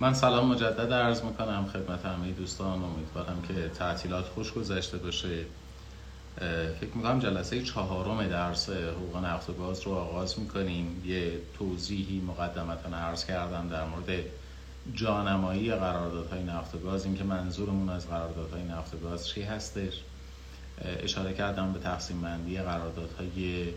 [0.00, 2.82] من سلام مجدد عرض می‌کنم خدمت همه دوستان.
[2.84, 5.44] امیدوارم که تعطیلات خوش گذشته باشه.
[6.80, 11.02] فکر می‌کنم جلسه چهارم درس حقوق نفت و گاز رو آغاز می‌کنیم.
[11.06, 14.24] یه توضیحی مقدمتا عرض کردم در مورد
[14.94, 17.04] جانمایی قراردادهای نفت و گاز.
[17.04, 20.02] اینکه منظورمون از قراردادهای نفت و گاز چی هستش.
[20.78, 23.68] اشاره کردم به تقسیم بندی قراردادهای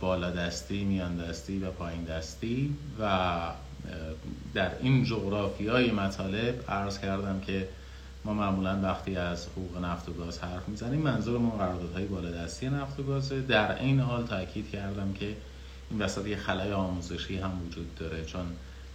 [0.00, 3.38] بالا دستی، میان دستی و پایین دستی و
[4.54, 7.68] در این جغرافی های مطالب عرض کردم که
[8.24, 13.02] ما معمولا وقتی از حقوق نفت و گاز حرف می‌زنیم منظورمون قراردادهای بالادستی نفت و
[13.02, 13.40] گازه.
[13.40, 15.36] در این حال تاکید کردم که
[15.90, 18.46] این وسط یه خلای آموزشی هم وجود داره چون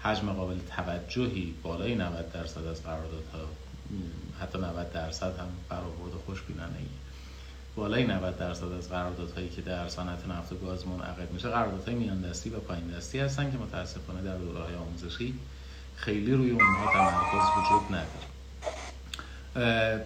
[0.03, 3.47] حجم قابل توجهی بالای 90 درصد از قراردادها
[4.41, 6.85] حتی 90 درصد هم برآورد خوشبینانه ای
[7.75, 12.21] بالای 90 درصد از قراردادهایی که در صنعت نفت و گاز منعقد میشه قراردادهای میان
[12.21, 15.33] دستی و پایین دستی هستن که متاسفانه در دوره‌های آموزشی
[15.95, 18.33] خیلی روی اونها تمرکز وجود نداره.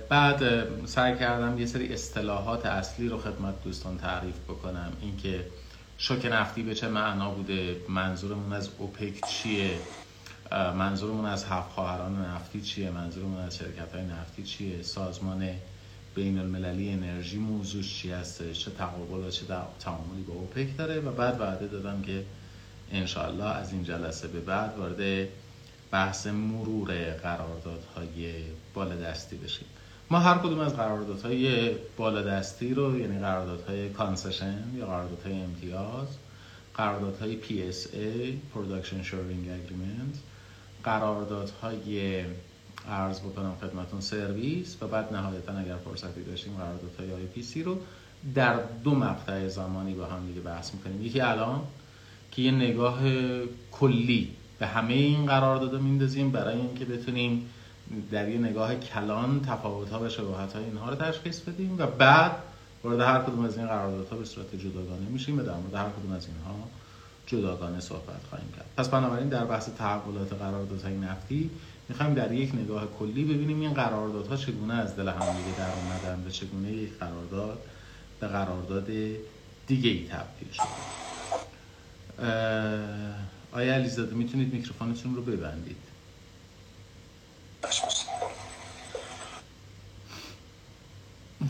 [0.10, 4.94] بعد سعی کردم یه سری اصطلاحات اصلی رو خدمت دوستان تعریف بکنم.
[5.02, 5.46] اینکه
[5.98, 9.80] شوک نفتی به چه معنا بوده منظورمون از اوپک چیه
[10.52, 15.50] منظورمون از هفت خواهران نفتی چیه منظورمون از شرکت های نفتی چیه سازمان
[16.18, 19.46] بین المللی انرژی موضوع چی هستش؟ چه تقابل و چه
[19.80, 22.24] تعاملی با اوپک داره؟ و بعد وعده دادم که
[22.92, 25.28] انشاءالله از این جلسه به بعد وارد
[25.92, 28.34] بحث مرور قراردادهای
[28.74, 29.68] بالادستی بشیم.
[30.10, 36.08] ما هر کدوم از قراردادهای بالادستی رو یعنی قراردادهای کانسشن یا قراردادهای امتیاز
[36.74, 40.18] قراردادهای PSA Production Sharing Agreement
[40.84, 42.24] قراردادهای
[42.88, 47.78] عرض بکنم خدمتون سرویس و بعد نهایتا اگر فرصتی داشتیم قراردادهای آی پی سی رو
[48.36, 51.06] در دو مقطع زمانی با هم دیگه بحث می‌کنیم.
[51.06, 51.62] یکی الان
[52.32, 53.00] که یه نگاه
[53.72, 57.50] کلی به همه این قراردادا میندازیم برای اینکه بتونیم
[58.12, 62.32] در یه نگاه کلان تفاوت ها و شباهت های اینها رو تشخیص بدیم و بعد
[62.84, 66.12] وارد هر کدوم از این قراردادها به صورت جداگانه میشیم و در مورد هر کدوم
[66.12, 66.68] از اینها
[67.26, 68.66] جداگانه صحبت خواهیم کرد.
[68.78, 71.50] پس بنابراین در بحث تحولات قراردادهای نفتی
[71.90, 76.28] می‌خوایم در یک نگاه کلی ببینیم این قراردادها چگونه از دل هم دیگه در اومدن
[76.28, 77.62] و چگونه یک قرارداد
[78.20, 78.88] به قرارداد
[79.68, 80.66] دیگه ای تبدیل شده
[83.52, 85.78] آیا علیزاده می‌تونید میکروفونتون رو ببندید؟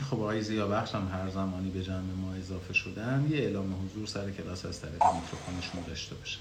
[0.09, 4.31] خب آقای زیابخش هم هر زمانی به جمع ما اضافه شدن یه اعلام حضور سر
[4.31, 6.39] کلاس از طریق میکروفونشون داشته باشن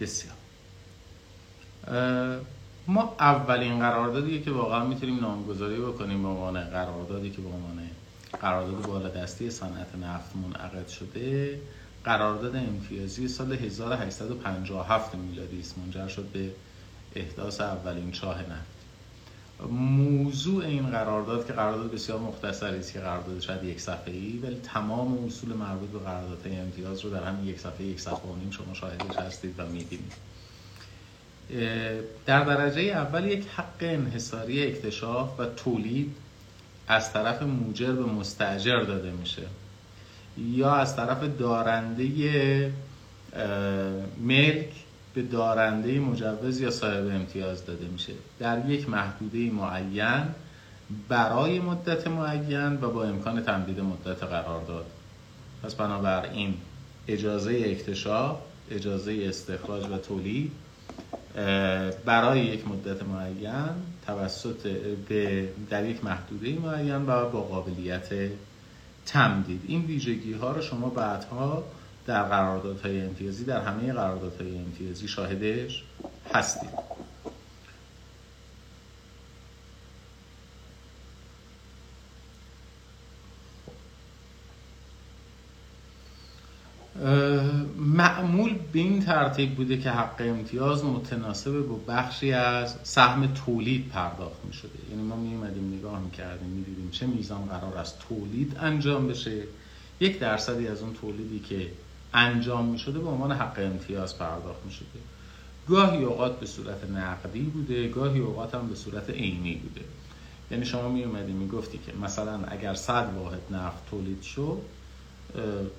[0.00, 0.34] بسیار.
[2.86, 7.90] ما اولین قراردادی که واقعا می‌تونیم نامگذاری بکنیم به عنوان قراردادی که به عنوان
[8.40, 11.60] قرارداد بالادستی صنعت نفت منعقد شده
[12.04, 15.78] قرارداد امتیازی سال 1857 میلادی است.
[15.78, 16.50] منجر شد به
[17.14, 18.73] احداث اولین چاه نفت.
[19.70, 24.60] موضوع این قرارداد که قرارداد بسیار مختصری است که قرارداد شاید یک صفحه ای ولی
[24.62, 28.50] تمام اصول مربوط به قراردادهای امتیاز رو در همین یک صفحه یک صفحه و نیم
[28.50, 30.12] شما شاهدش هستید و می‌بینید.
[32.26, 36.14] در درجه اول یک حق انحصاری اکتشاف و تولید
[36.88, 39.42] از طرف موجر به مستجر داده میشه
[40.38, 42.72] یا از طرف دارنده
[44.20, 44.83] ملک
[45.14, 48.12] به دارنده مجوز یا صاحب امتیاز داده میشه.
[48.38, 50.24] در یک محدوده معین
[51.08, 54.86] برای مدت معین و با امکان تمدید مدت قرار داد.
[55.62, 56.54] پس بنابراین
[57.08, 58.36] اجازه اکتشاف
[58.70, 60.52] اجازه استخراج و تولید
[62.04, 63.74] برای یک مدت معین
[64.06, 64.68] توسط
[65.08, 68.30] به در یک محدوده معین و با قابلیت
[69.06, 69.60] تمدید.
[69.66, 71.64] این ویژگی ها رو شما بعدها
[72.06, 75.84] در قراردادهای امتیازی در همه قراردادهای امتیازی شاهدش
[76.34, 76.70] هستید
[87.76, 94.44] معمول به این ترتیب بوده که حق امتیاز متناسب با بخشی از سهم تولید پرداخت
[94.44, 97.98] می شده یعنی ما می اومدیم نگاه می کردیم می دیدیم چه میزان قرار از
[97.98, 99.42] تولید انجام بشه.
[100.00, 101.66] یک درصدی از اون تولیدی که
[102.14, 104.86] انجام می شده به عنوان حق امتیاز پرداخت می شده
[105.68, 109.80] گاهی اوقات به صورت نقدی بوده گاهی اوقات هم به صورت عینی بوده.
[110.50, 114.58] یعنی شما می اومدی می گفتی که مثلا اگر صد واحد نفت تولید شد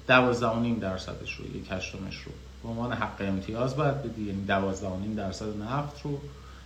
[0.08, 2.32] دوازده و نیم درصدش رو یک هشتمش رو.
[2.64, 6.20] به عنوان حق امتیاز باید بدی یعنی دوازده و نیم درصد نفت رو.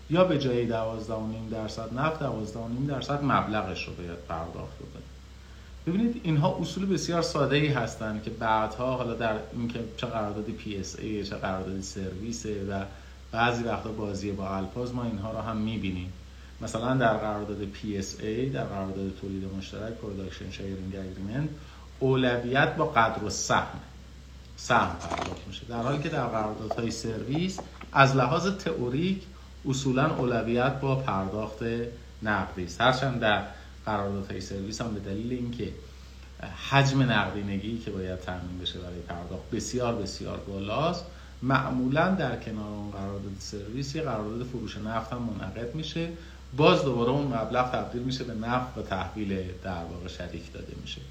[0.09, 4.19] یا به جای دوازده و نیم درصد نفت دوازده و نیم درصد مبلغش رو باید
[4.27, 5.08] پرداخت بکنی.
[5.89, 10.77] ببینید اینها اصول بسیار ساده ای هستند که بعدها حالا در اینکه چه قرارداد پی
[10.77, 12.83] اس ای چه قرارداد سرویسه و
[13.31, 16.13] بعضی وقتا بازی با الفاظ ما اینها رو هم می‌بینیم.
[16.61, 21.49] مثلا در قرارداد PSA در قرارداد تولید مشترک Production Sharing Agreement
[21.99, 23.79] اولویت با قدر و سهم.
[24.57, 25.65] سهم پرداخت میشه.
[25.69, 27.59] در حالی که در قراردادهای سرویس
[27.93, 29.23] از لحاظ تئوریک
[29.69, 31.59] اصولا اولویت با پرداخت
[32.23, 32.81] نقدی است.
[32.81, 33.41] هرچند در
[33.89, 35.73] قراردادهای سرویس هم به دلیل اینکه
[36.69, 41.05] حجم نقدینگی که باید تامین بشه برای پرداخت بسیار بسیار بالاست
[41.41, 46.09] معمولا در کنار اون قرارداد سرویس یه قرارداد فروش نفت هم منعقد میشه.
[46.57, 51.01] باز دوباره اون مبلغ تبدیل میشه به نفت و تحویل در واقع شریک داده میشه.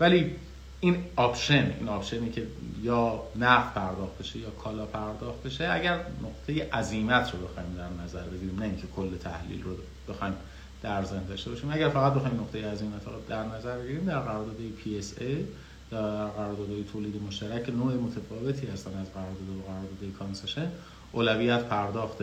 [0.00, 0.34] ولی
[0.80, 2.46] این option این option ی که
[2.82, 8.22] یا نفت پرداخت بشه یا کالا پرداخت بشه اگر نقطه عزیمت رو بخوایم در نظر
[8.22, 9.76] بگیریم نه اینکه کل تحلیل رو
[10.08, 10.34] بخوایم
[10.82, 11.70] در ذهن داشته باشیم.
[11.72, 15.24] اگر فقط بخوایم نقطه عزیمت رو در نظر بگیریم در قرارداد PSA
[15.90, 20.72] در قراردادهای تولید مشترک نوع متفاوتی هستن از قرارداد و قرارداد concession.
[21.12, 22.18] اولویت پرداخت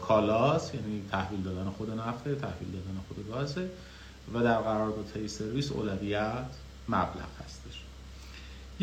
[0.00, 3.68] کالاس یعنی تحویل دادن خود نفته تحویل دادن خود گازه.
[4.34, 6.46] و در قراردادهای سرویس اولویت
[6.88, 7.63] مبلغ هستش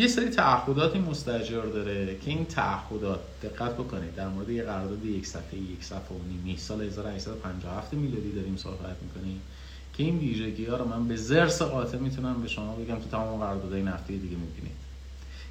[0.02, 5.28] یه سری تعهداتی مستأجر داره که این تعهدات دقت بکنید در مورد یه قرارداد یک
[5.28, 9.42] صفحه یک صفحه و نیمی سال 1857 میلادی داریم صحبت می‌کنیم
[9.94, 13.40] که این ویژگی ها رو من به ضرس قاطع می‌تونم به شما بگم تو تمام
[13.40, 14.78] قراردادهای نفتی دیگه می‌بینید.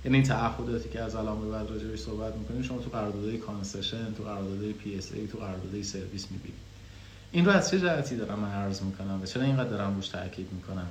[0.05, 4.15] یعنی این تعهداتی که از الان به بعد راجعش صحبت می‌کنیم شما تو قراردادهای concession
[4.15, 6.61] تو قراردادهای PSA تو قراردادهای سرویس می‌بینید.
[7.33, 10.49] این رو از چه جهتی دارم من عرض می‌کنم و چرا اینقدر دارم روش تاکید
[10.53, 10.89] می‌کنم؟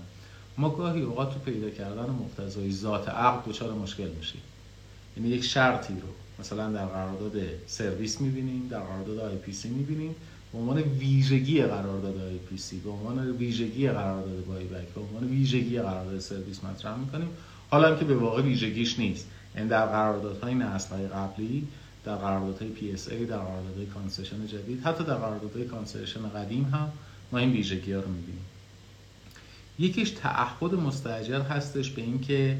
[0.59, 4.41] ما گاهی اوقات تو پیدا کردن مقتضای ذات عقد دچار مشکل میشیم.
[5.17, 6.07] یعنی یک شرطی رو
[6.39, 7.33] مثلا در قرارداد
[7.67, 10.15] سرویس می‌بینیم در قرارداد IPC می‌بینیم.
[10.51, 16.63] به عنوان ویژگی قرارداد IPC به عنوان ویژگی قرارداد buyback به عنوان ویژگی قرارداد سرویس
[16.63, 17.29] مطرح می‌کنیم.
[17.69, 19.27] حالا که به واقع ویژگیش نیست.
[19.55, 21.67] یعنی در قراردادهای نسل‌های قبلی
[22.05, 26.91] در قراردادهای PSA در قراردادهای concession جدید حتی در قراردادهای concession قدیم هم
[27.31, 28.45] ما این ویژگی ها رو می‌بینیم.
[29.79, 32.57] یکیش تعهد مستأجر هستش به اینکه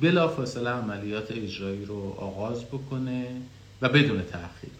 [0.00, 3.26] بلافاصله عملیات اجرایی رو آغاز بکنه
[3.82, 4.70] و بدون تأخیر.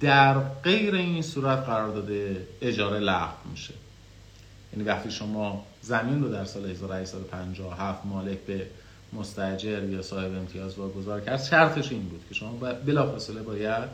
[0.00, 3.74] در غیر این صورت قرارداد اجاره لغو میشه.
[4.72, 8.66] یعنی وقتی شما زمین رو در سال 1857 مالک به
[9.12, 12.52] مستجر یا صاحب امتیاز واگذار کرد شرطش این بود که شما
[12.86, 13.88] بلافاصله باید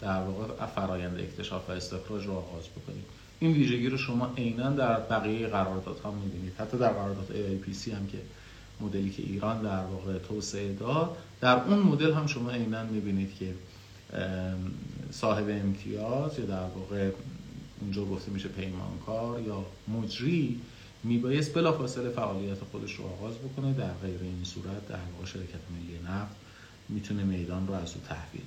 [0.00, 3.04] در واقع فرایند اکتشاف و استخراج رو آغاز بکنید.
[3.44, 6.52] این ویژگی رو شما عینا در بقیه قراردادها می‌بینید.
[6.58, 8.18] حتی در قرارداد AIPC هم که
[8.80, 13.54] مدلی که ایران در واقع توسعه داد در اون مدل هم شما عینا می‌بینید که
[15.10, 17.10] صاحب امتیاز یا در واقع
[17.80, 20.60] اونجا گفته میشه پیمانکار یا مجری
[21.04, 23.72] میبایست بلافاصله فعالیت خودش رو آغاز بکنه.
[23.72, 26.36] در غیر این صورت در واقع شرکت ملی نفت
[26.88, 28.42] می‌تونه میدان رو از او تحویل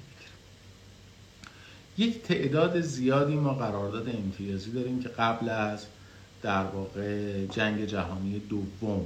[1.97, 5.85] یک تعداد زیادی ما قرارداد امتیازی داریم که قبل از
[6.41, 9.05] در واقع جنگ جهانی دوم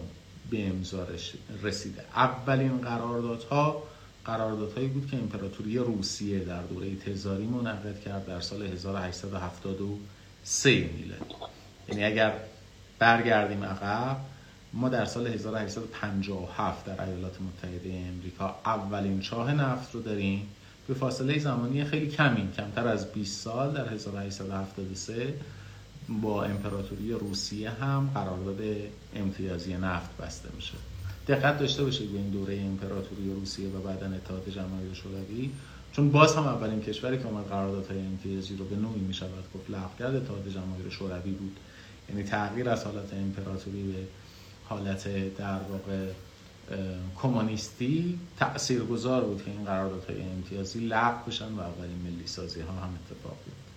[0.50, 1.08] به امضا
[1.64, 2.02] رسیده.
[2.16, 3.84] اولین قراردادها
[4.26, 11.36] قراردادهایی بود که امپراتوری روسیه در دوره تزاری منعقد کرد در سال 1873 میلادی.
[11.90, 12.34] یعنی اگر
[13.00, 14.18] برگردیم عقب
[14.74, 20.48] ما در سال 1857 در ایالات متحده امریکا اولین چاه نفت رو داریم.
[20.92, 25.34] به فاصله زمانی خیلی کمی کمتر از 20 سال در 1873
[26.22, 28.60] با امپراتوری روسیه هم قرارداد
[29.16, 30.74] امتیازی نفت بسته میشه.
[31.28, 35.50] دقت داشته باشید به این دوره امپراتوری روسیه و بعدا اتحاد جماهیر شوروی.
[35.94, 39.98] چون باز هم اولین کشوری که اومد قراردادهای امتیازی رو به نوعی می‌شود گفت لغو
[40.00, 41.60] کرد اتحاد جماهیر شوروی بود.
[42.10, 44.00] یعنی تغییر از حالت امپراتوری به
[44.66, 46.08] حالت در واقع
[47.16, 52.90] کمونیستی تاثیرگذار بود که این قراردادهای امتیازی لغو بشن و اولین ملی سازی ها هم
[52.94, 53.72] اتفاق بیفته.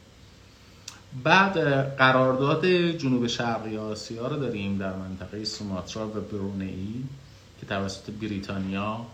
[1.23, 1.59] بعد
[1.97, 7.05] قرارداد جنوب شرقی آسیا رو داریم در منطقه سوماترا و برونئی
[7.61, 9.07] که توسط بریتانیا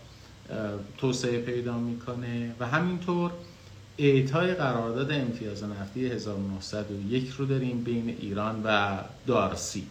[0.97, 3.31] توسعه پیدا می‌کنه و همینطور
[3.97, 8.97] اعطای قرارداد امتیاز نفتی 1901 رو داریم بین ایران و
[9.27, 9.87] دارسی.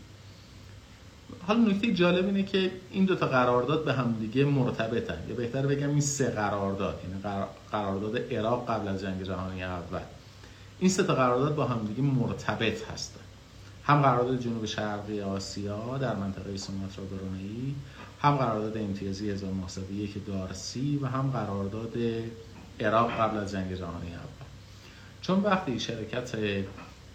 [1.46, 5.18] حالا نکته جالب اینه که این دوتا قرارداد به هم دیگه مرتبطن.
[5.28, 7.38] یا بهتر بگم این سه قرارداد یعنی
[7.72, 10.00] قرارداد عراق قبل از جنگ جهانی اول.
[10.80, 13.20] این سه تا قرارداد با هم دیگه مرتبط هستن.
[13.84, 17.74] هم قرارداد جنوب شرقی آسیا در منطقه سوماترا برونئی
[18.22, 21.94] هم قرارداد امتیازی 1901 دارسی و هم قرارداد
[22.80, 24.46] عراق قبل از جنگ جهانی اول.
[25.22, 26.34] چون وقتی شرکت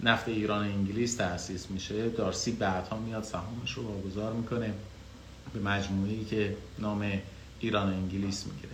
[0.03, 2.09] نفت ایران انگلیس تأسیس میشه.
[2.09, 4.73] دارسی بعدها میاد سهامش رو واگذار می‌کنه
[5.53, 7.11] به مجموعی که نام
[7.59, 8.73] ایران انگلیس می‌گیره.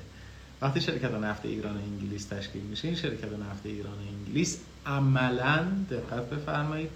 [0.62, 6.90] وقتی شرکت نفت ایران انگلیس تشکیل میشه این شرکت نفت ایران انگلیس عملا دقت بفرمایید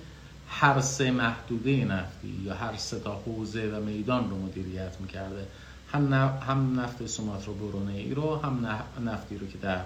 [0.49, 5.47] هر سه محدوده نفتی یا هر سه تا حوزه و میدان رو مدیریت می‌کرده.
[5.93, 8.67] هم, نفت سوماترا برونه ای رو هم
[9.05, 9.81] نفتی رو که در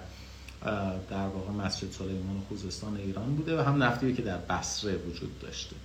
[1.09, 5.75] در واقع مسجد سلیمان خوزستان ایران بوده و هم نفتی که در بصره وجود داشته.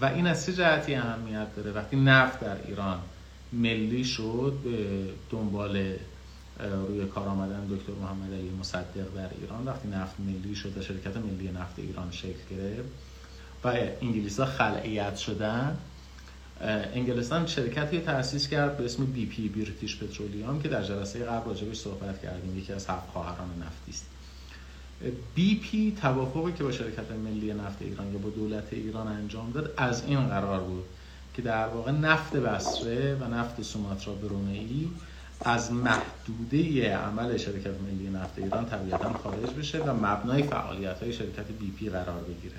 [0.00, 2.98] و این از جهتی اهمیت داره؟ وقتی نفت در ایران
[3.52, 4.58] ملی شد
[5.30, 5.96] دنبال
[6.88, 11.16] روی کار آمدن دکتر محمد علی مصدق در ایران وقتی نفت ملی شد و شرکت
[11.16, 12.88] ملی نفت ایران شکل گرفت
[13.64, 13.68] و
[14.02, 15.78] انگلیس ها خلعیت شدن
[16.60, 21.76] انگلستان شرکتی تأسیس کرد به اسم بی پی بریتیش پترولیوم که در جلسه قبل راجبش
[21.76, 22.58] صحبت کردیم.
[22.58, 24.06] یکی از هفت خواهران نفتی است.
[25.34, 29.74] بی پی توافقی که با شرکت ملی نفت ایران یا با دولت ایران انجام داد
[29.76, 30.84] از این قرار بود
[31.34, 34.90] که در واقع نفت بصره و نفت سوماترا برونئی
[35.40, 41.46] از محدوده عمل شرکت ملی نفت ایران طبیعتا خارج بشه و مبنای فعالیت های شرکت
[41.60, 42.56] بی پی قرار بگیره.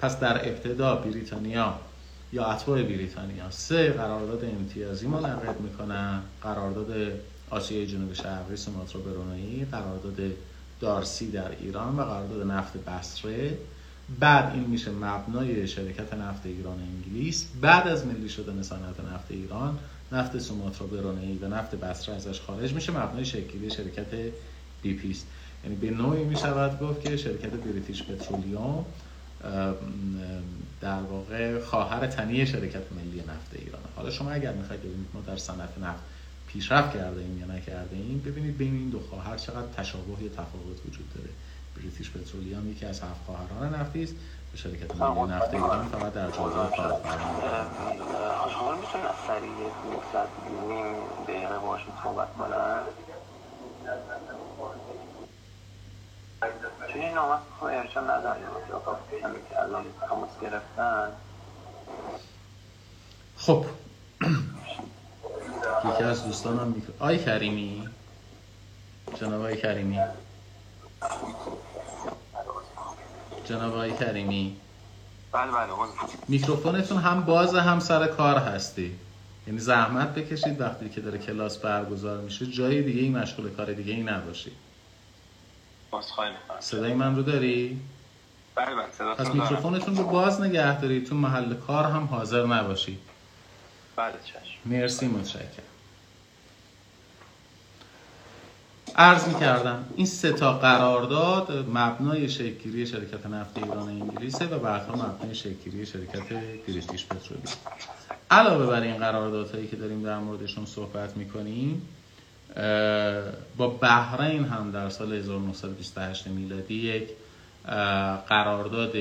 [0.00, 1.74] پس در ابتدا بریتانیا
[2.32, 3.50] یا اتباع بریتانیا.
[3.50, 6.20] سه قرارداد امتیازی منعقد می‌کنن.
[6.42, 7.12] قرارداد
[7.50, 10.16] آسیای جنوب شرقی سوماترا برونایی قرارداد
[10.80, 13.58] دارسی در ایران و قرارداد نفت بصره.
[14.20, 17.46] بعد این میشه مبنای شرکت نفت ایران انگلیس.
[17.60, 19.78] بعد از ملی شدن صنعت نفت ایران
[20.12, 22.92] نفت سوماترا برونایی و نفت بصره ازش خارج میشه.
[22.92, 24.32] مبنای شکلی شرکت
[24.82, 25.26] بی پیست
[25.64, 28.84] یعنی به نوعی می‌شود گفت که شرکت بریتیش پترولیوم
[30.80, 33.82] در واقع خواهر تنی شرکت ملی نفت ایران.
[33.96, 36.02] حالا شما اگر می‌خواید ببینید ما در صنعت نفت
[36.46, 40.86] پیشرفت کرده ایم یا نکرده ایم ببینید بین این دو خواهر چقدر تشابه یا تفاوت
[40.88, 41.30] وجود داره.
[41.76, 44.14] بریتیش پترولیوم یکی از هفت خواهران نفتی است
[44.52, 47.18] به شرکت ملی نفت ایران فقط در جایگاه کارآفرین
[48.54, 49.14] شما می‌تونید از
[49.82, 50.28] فرصت
[50.68, 50.96] نیم
[51.28, 52.82] دقیقه باشید صحبت کنن
[56.92, 58.46] توی این نامه ارشان نداریم.
[59.50, 61.12] که الان تماس گرفتن.
[63.36, 63.66] خب.
[65.94, 67.88] یکی از دوستانم میکن آقای کریمی.
[69.20, 69.98] جناب آقای کریمی.
[73.44, 74.56] جناب آقای کریمی.
[75.32, 75.72] بله بله
[76.28, 78.98] میکروفونتون هم باز هم سر کار هستی.
[79.46, 80.60] یعنی زحمت بکشید.
[80.60, 84.67] وقتی که داره کلاس برگزار میشه جای دیگه ای مشغول کار دیگه ای نباشید.
[86.60, 87.80] صدای من رو داری؟
[88.54, 92.98] بله بله پس میکروفونتون رو باز نگه دارید تو محل کار هم حاضر نباشید
[93.96, 94.58] بله چشم.
[94.64, 95.64] مرسی متشکرم.
[98.96, 104.94] عرض می کردم این سه تا قرارداد مبنای شکلی شرکت نفت ایران انگلیسه و بعدها
[104.94, 106.32] مبنای شکلی شرکت
[106.66, 107.42] بریتیش پترولی
[108.30, 111.88] علاوه بر این قراردادهایی که داریم در موردشون صحبت می‌کنیم
[113.56, 117.08] با بحرین هم در سال 1928 میلادی یک
[118.28, 118.92] قرارداد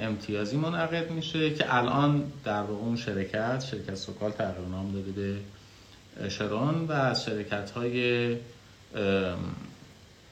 [0.00, 6.86] امتیازی منعقد میشه که الان در اون شرکت شرکت سوکال تغییر نام داده به شرون
[6.86, 8.36] و از شرکت های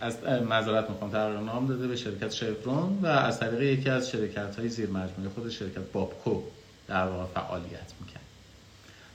[0.01, 4.57] از مذارت می‌خوام تغییر نام داده به شرکت شفرون و از طریق یکی از شرکت
[4.59, 6.43] های زیر مجموعه خود شرکت بابکو
[6.89, 8.22] در واقع فعالیت می‌کنه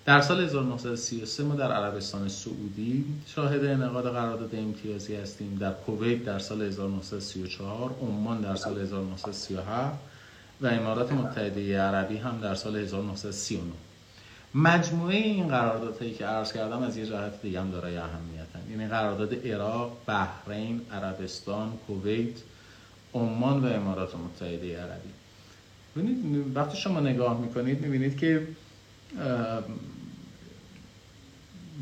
[0.07, 5.57] در سال 1933 ما در عربستان سعودی شاهد انعقاد قرارداد امتیازی هستیم.
[5.59, 9.99] در کویت در سال 1934 عمان در سال 1937
[10.61, 13.63] و امارات متحده عربی هم در سال 1939
[14.55, 18.71] مجموعه این قراردادهایی که عرض کردم از یه جهت دیگه هم دارای اهمیتن.
[18.71, 22.35] یعنی قرارداد عراق، بحرین، عربستان، کویت،
[23.13, 25.09] عمان و امارات متحده عربی.
[25.95, 28.47] ببینید وقتی شما نگاه می‌کنید می‌بینید که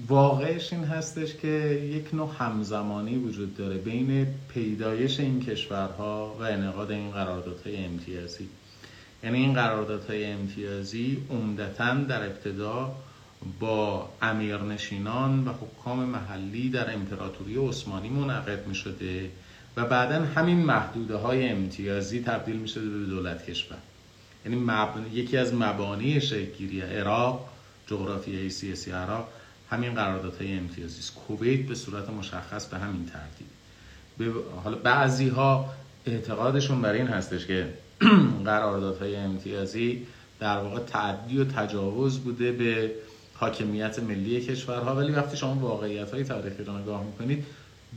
[0.08, 1.48] واقعش این هستش که
[1.94, 8.50] یک نوع همزمانی وجود داره بین پیدایش این کشورها و انعقاد این قراردادهای امتیازی.
[9.24, 12.96] یعنی این قراردادهای امتیازی عمدتا در ابتدا
[13.60, 19.30] با امیرنشینان و حکام محلی در امپراتوری عثمانی منعقد می شده
[19.78, 23.78] و بعدا همین محدوده های امتیازی تبدیل می شده به دولت کشور.
[24.46, 24.66] یعنی
[25.14, 27.50] یکی از مبانی شکلگیری عراق
[27.88, 29.30] جغرافیای سیاسی عراق
[29.70, 31.16] همین قراردادهای امتیازی است.
[31.16, 33.48] کویت به صورت مشخص به همین ترتیب.
[34.64, 35.74] حالا بعضی ها
[36.06, 37.74] اعتقادشون بر این هستش که
[38.46, 40.08] قراردادهای امتیازی
[40.40, 42.92] در واقع تعدی و تجاوز بوده به
[43.34, 44.96] حاکمیت ملی کشورها.
[44.96, 47.46] ولی وقتی شما واقعیت های تاریخی رو نگاه می‌کنید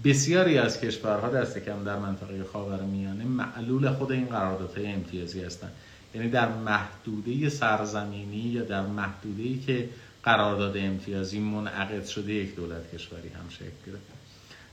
[0.04, 5.72] بسیاری از کشورها دست کم در منطقه خاورمیانه معلول خود این قراردادهای امتیازی هستند
[6.14, 9.88] یعنی در محدوده سرزمینی یا در محدوده ای که
[10.22, 14.02] قرارداد امتیازی منعقد شده یک دولت کشوری هم شکل گرفت.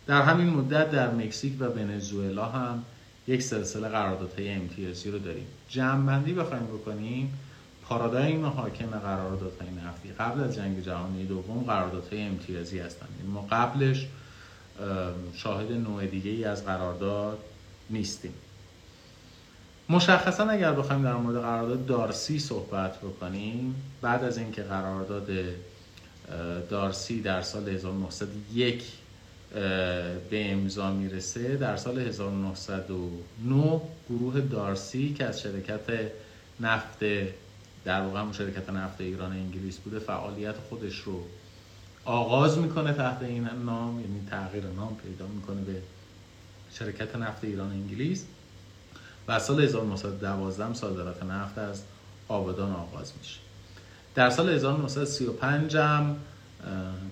[0.08, 2.84] در همین مدت در مکزیک و ونزوئلا هم
[3.28, 5.48] یک سلسله قراردادهای امتیازی رو داریم.
[5.70, 7.40] جمعبندی بخوایم بکنیم
[7.84, 10.10] پارادایم حاکم قراردادهای نفتی.
[10.20, 13.10] قبل از جنگ جهانی دوم قراردادهای امتیازی هستند.
[13.28, 14.08] ما قبلش
[15.34, 17.40] شاهد نوع دیگه ای از قرارداد
[17.90, 18.34] نیستیم.
[19.90, 25.30] مشخصا اگر بخوایم در مورد قرارداد دارسی صحبت بکنیم بعد از اینکه قرارداد
[26.70, 28.84] دارسی در سال 1901
[30.30, 36.12] به امضا می‌رسه در سال 1909 گروه دارسی که از شرکت
[36.60, 37.00] نفت
[37.86, 41.24] در واقع شرکت نفت ایران انگلیس بوده فعالیت خودش رو
[42.06, 45.82] آغاز می‌کنه تحت این نام یعنی تغییر نام پیدا می‌کنه به
[46.72, 48.26] شرکت نفت ایران انگلیس.
[49.28, 51.82] و سال 1912 صادرات نفت از
[52.28, 53.40] آبادان آغاز میشه.
[54.16, 56.16] در سال 1935 هم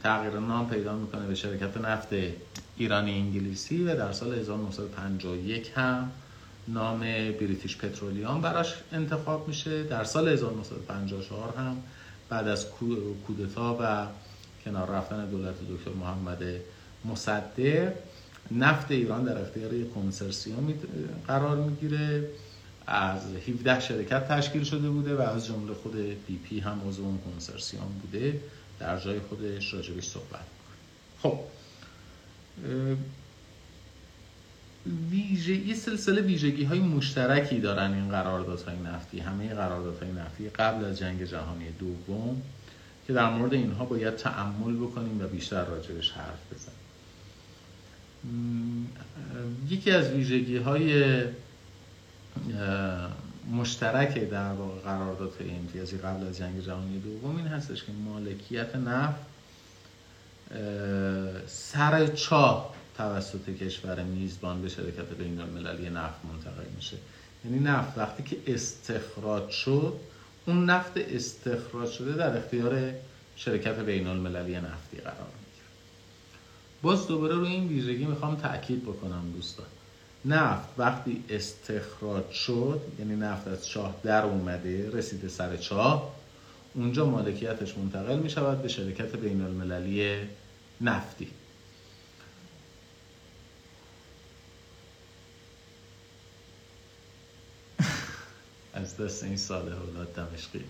[0.04, 2.08] تغییر نام پیدا می‌کنه به شرکت نفت
[2.78, 6.12] ایران انگلیسی و در سال 1951 هم
[6.68, 7.00] نام
[7.40, 9.84] بریتیش پترولیوم براش انتخاب میشه.
[9.84, 11.84] در سال 1954 هم
[12.30, 12.66] بعد از
[13.28, 14.08] کودتا و
[14.66, 16.44] کنار رفتن دولت دکتر محمد
[17.06, 17.94] مصدق
[18.52, 20.74] نفت ایران در اختیار یک کنسرسیوم
[21.28, 22.30] قرار می‌گیره.
[22.88, 25.96] از 17 شرکت تشکیل شده بوده و از جمله خود
[26.28, 28.40] بی پی هم عضو اون کنسرسیوم بوده.
[28.80, 30.46] در جای خودش راجبش صحبت
[31.22, 31.40] خب.
[35.12, 39.20] ویژه یه سلسله ویژگی های مشترکی دارن این قراردادهای نفتی.
[39.20, 42.42] همه قراردادهای نفتی قبل از جنگ جهانی دوم
[43.08, 46.83] که در مورد اینها باید تعمل بکنیم و بیشتر راجبش حرف بزنیم.
[49.70, 51.24] یکی از ویژگی های
[53.52, 59.22] مشترک در واقع قراردادهای امتیازی قبل از جنگ جهانی دوم این هستش که مالکیت نفت
[61.48, 66.98] سر چاه توسط کشور میزبان به شرکت بین المللی نفت منتقل میشه.
[67.46, 69.94] یعنی نفت وقتی که استخراج شد
[70.46, 72.94] اون نفت استخراج شده در اختیار
[73.36, 75.43] شرکت بین المللی نفتی قرار
[76.84, 79.66] باز دوباره روی این ویژگی می‌خوام تاکید بکنم دوستان.
[80.26, 86.16] نفت وقتی استخراج شد یعنی نفت از چاه در اومده رسیده سر چاه
[86.74, 90.18] اونجا مالکیتش منتقل می شود به شرکت بین المللی
[90.82, 91.28] نفتی.
[98.74, 100.64] از دست این ساله اولاد دمشقی.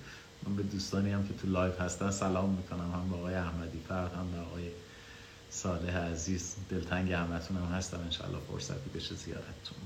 [0.47, 4.13] من به دوستانی هم که تو live هستن سلام می‌کنم هم به آقای احمدی فرد
[4.13, 4.63] هم به آقای
[5.53, 7.99] صالح عزیز دلتنگ همتون هم هستم.
[7.99, 9.77] انشالله فرصتی بشه زیارتتون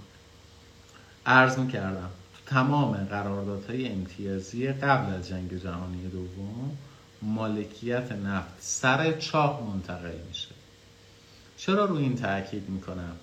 [1.25, 2.09] عرض می‌کردم
[2.45, 6.77] تمام قراردادهای امتیازی قبل از جنگ جهانی دوم
[7.21, 10.47] مالکیت نفت سر چاه منتقل میشه.
[11.57, 13.15] چرا رو این تاکید می‌کنم؟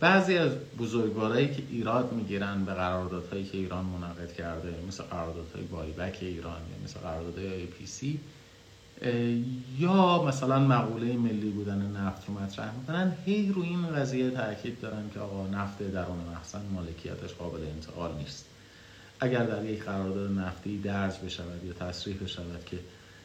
[0.00, 6.18] بعضی از بزرگوارایی که ایراد می‌گیرن به قراردادهایی که ایران منعقد کرده مثل قراردادهای بایبک
[6.20, 8.20] ایران مثل قراردادهای آی پی سی
[9.78, 15.10] یا مثلا مقوله ملی بودن نفت رو مطرح می‌کنن هی رو این قضیه تاکید دارن
[15.14, 18.44] که آقا نفت درون مخزن مالکیتش قابل انتقال نیست.
[19.20, 22.78] اگر در یک قرارداد نفتی درج بشود یا تصریح بشود که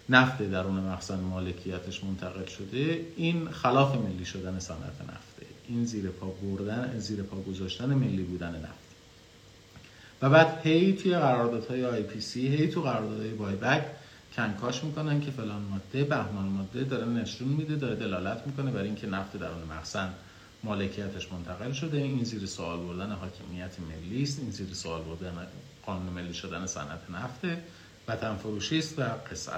[0.10, 5.46] نفت درون مخزن مالکیتش منتقل شده این خلاف ملی شدن صنعت نفته.
[5.68, 8.86] این زیر پا بردن زیر پا گذاشتن ملی بودن نفت.
[10.22, 13.86] و بعد هی توی قراردادهای آی پی سی هی تو قراردادهای بایبک
[14.36, 19.08] کنکاش می‌کنن که فلان ماده بهمان ماده داره نشون میده داره دلالت می‌کنه برای اینکه
[19.08, 20.14] نفت درون مخزن
[20.64, 21.98] مالکیتش منتقل شده.
[21.98, 25.48] این زیر سوال بردن حاکمیت ملی است این زیر سوال بردن
[25.86, 27.62] قانون ملی شدن صنعت نفته
[28.08, 29.52] وطن فروشی است و قصه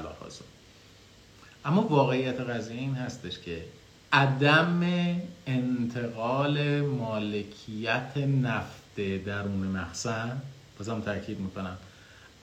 [1.65, 3.65] اما واقعیت قضیه این هستش که
[4.13, 4.83] عدم
[5.47, 10.41] انتقال مالکیت نفت درون مخزن
[10.77, 11.77] بازم تاکید می‌کنم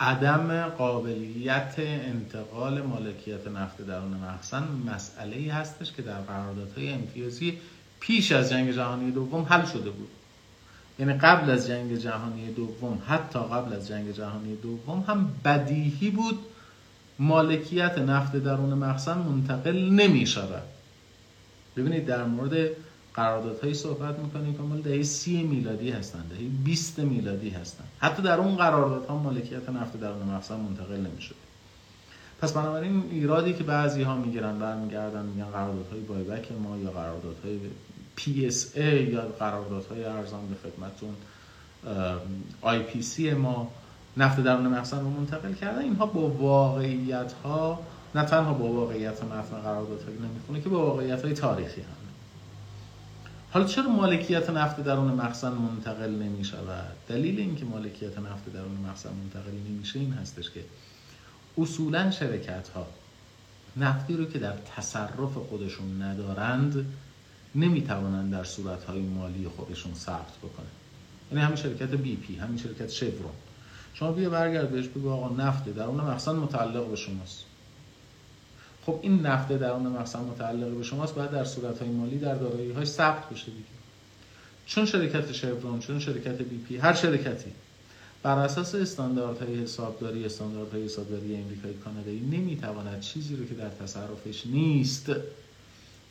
[0.01, 7.59] عدم قابلیت انتقال مالکیت نفت درون مخزن مسئله ای هستش که در قراردادهای امتیازی
[8.01, 10.09] پیش از جنگ جهانی دوم حل شده بود.
[10.99, 16.39] یعنی قبل از جنگ جهانی دوم حتی قبل از جنگ جهانی دوم هم بدیهی بود
[17.19, 20.63] مالکیت نفت درون مخزن منتقل نمی شود
[21.77, 22.53] ببینید در مورد
[23.15, 28.39] قراردادهایی صحبت می‌کنیم که مال دهه سی میلادی هستند دهه 20 میلادی هستند حتی در
[28.39, 31.35] اون قراردادها مالکیت نفت درون مخزن منتقل نمی‌شد
[32.41, 37.59] پس بنابراین ایرادی که بعضی ها می‌گیرن برمیگردن میگن قراردادهای بایبک ما یا قراردادهای
[38.19, 41.15] PSA یا قراردادهای ارزان به خدمتتون
[43.01, 43.71] سی ما
[44.17, 45.83] نفت درون مخزن رو منتقل کردن.
[45.83, 47.81] اینها با واقعیت ها
[48.15, 52.04] نه تنها با واقعیت متن قراردادها نمی‌خونه که با واقعیت های تاریخی هم.
[53.55, 59.11] حالا چرا مالکیت نفت درون مخزن منتقل نمی شود؟ دلیل اینکه مالکیت نفت درون مخزن
[59.13, 60.65] منتقل نمیشه این هستش که
[61.59, 62.87] اصولا شرکت ها
[63.77, 66.87] نفتی رو که در تصرف خودشون ندارند
[67.55, 70.67] نمی‌توانند در صورت های مالی خودشون ثبت بکنن
[71.33, 73.33] یعنی همین شرکت بی پی همین شرکت شورون
[73.95, 77.45] شما بیا برگرد بهش بگو آقا نفت درون مخزن متعلق به شماست.
[78.87, 82.73] خب این نفت درون مخزن متعلق به شماست باید در صورت های مالی در دارایی
[82.73, 83.65] های ثبت بشه دیگه.
[84.67, 87.51] چون شرکت شورون چون شرکت بی پی هر شرکتی.
[88.23, 95.13] بر اساس استانداردهای حسابداری استانداردهای حسابداری امریکایی کانادایی نمی‌تواند چیزی رو که در تصرفش نیست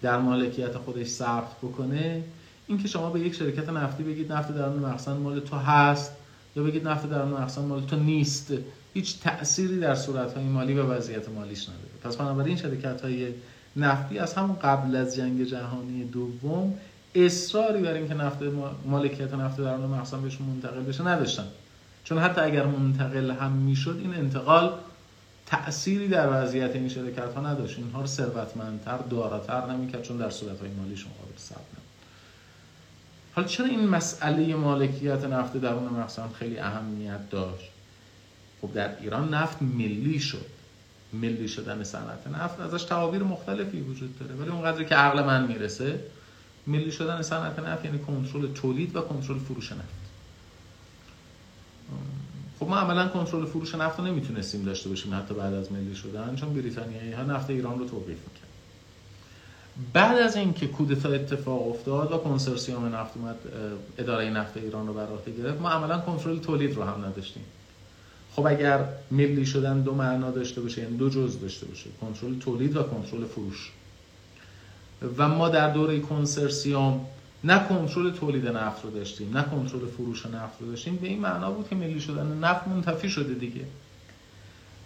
[0.01, 2.23] در مالکیت خودش ثبت بکنه.
[2.67, 6.11] اینکه شما به یک شرکت نفتی بگید نفت درون مخزن مال تو هست
[6.55, 8.53] یا بگید نفت درون مخزن مال تو نیست
[8.93, 11.92] هیچ تأثیری در صورتهای مالی و وضعیت مالیش نداره.
[12.03, 13.27] پس بنابراین شرکت های
[13.75, 16.73] نفتی از همون قبل از جنگ جهانی دوم
[17.15, 18.37] اصراری بر اینکه نفت
[18.85, 21.47] مالکیت نفت درون مخزن بهشون منتقل بشه نداشتن.
[22.03, 24.73] چون حتی اگر منتقل هم می‌شد این انتقال
[25.45, 27.77] تأثیری در وضعیت این شرکت ها نداشت.
[27.77, 31.83] اینها رو ثروتمندتر داراتر نمی‌کرد چون در صورت های مالیشون قابل ثبت
[33.35, 37.69] حالا چرا این مسئله مالکیت نفت درون مخزن خیلی اهمیت داشت؟
[38.61, 40.45] خب در ایران نفت ملی شد.
[41.13, 44.35] ملی شدن صنعت نفت ازش تعابیر مختلفی وجود داره.
[44.35, 45.99] ولی اونقدری که عقل من می‌رسه
[46.67, 50.03] ملی شدن صنعت نفت یعنی کنترل تولید و کنترل فروش نفت.
[52.59, 56.35] خب ما عملا کنترل فروش نفت رو نمی‌تونستیم داشته باشیم حتی بعد از ملی شدن
[56.35, 58.49] چون بریتانیایی ها نفت ایران رو توقیف می‌کرد
[59.93, 63.35] بعد از اینکه کودتا اتفاق افتاد و کنسرسیوم نفت اومد
[63.97, 67.43] اداره نفت ایران رو بر عهده گرفت ما عملا کنترل تولید رو هم نداشتیم.
[68.35, 72.77] خب اگر ملی شدن دو معنا داشته باشه یعنی دو جز داشته باشه کنترل تولید
[72.77, 73.71] و کنترل فروش.
[75.17, 77.05] و ما در دوره کنسرسیوم
[77.43, 80.95] نه کنترل تولید نفت رو داشتیم نه کنترل فروش نفت رو داشتیم.
[80.95, 83.65] به این معنا بود که ملی شدن نفت منتفی شده دیگه.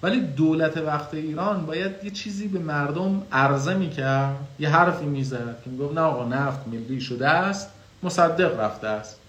[0.04, 5.70] ولی دولت وقت ایران باید یه چیزی به مردم عرضه می‌کرد یه حرفی می‌زد که
[5.70, 7.70] می‌گفت نه آقا نفت ملی شده است
[8.04, 9.20] مصدق رفته است.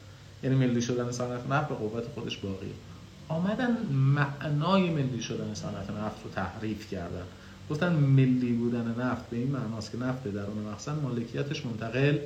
[0.42, 2.72] یعنی ملی شدن صنعت نفت به قوت خودش باقی
[3.28, 7.24] آمدن معنای ملی شدن صنعت نفت رو تحریف کردن.
[7.70, 12.18] گفتن ملی بودن نفت به این معناست که نفت درون مخزن مالکیتش منتقل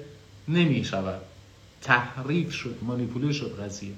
[0.49, 1.21] نمی شود.
[1.81, 3.93] تحریف شد مانیپوله شد قضیه.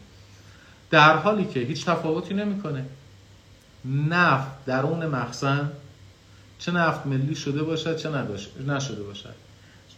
[0.90, 2.84] در حالی که هیچ تفاوتی نمی‌کنه
[3.84, 5.70] نفت درون مخزن
[6.58, 8.10] چه نفت ملی شده باشد چه
[8.66, 9.34] نشده باشد.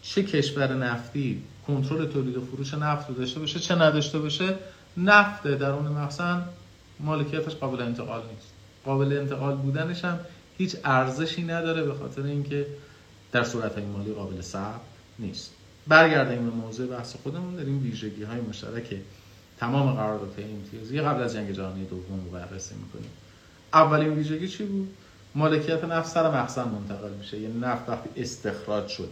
[0.03, 4.55] چه کشور نفتی کنترل تولید و فروش نفت رو داشته باشه چه نداشته باشه
[4.97, 6.43] نفت درون مخزن
[7.01, 8.53] مالکیتش قابل انتقال نیست.
[8.85, 10.19] قابل انتقال بودنش هم
[10.59, 12.67] هیچ ارزشی نداره به خاطر اینکه
[13.33, 14.81] در صورت های مالی قابل ثبت
[15.19, 15.51] نیست.
[15.87, 18.97] برگردیم به موضوع بحث خودمون داریم ویژگی های مشترک
[19.61, 21.01] تمام قراردادهای امتیازی.
[21.01, 23.11] قبل از جنگ جهانی دوم رو بررسی می‌کنیم.
[23.75, 24.89] اولین ویژگی چی بود؟
[25.35, 27.41] مالکیت نفت سر مخزن منتقل میشه.
[27.41, 29.09] یعنی نفت وقتی استخراج شد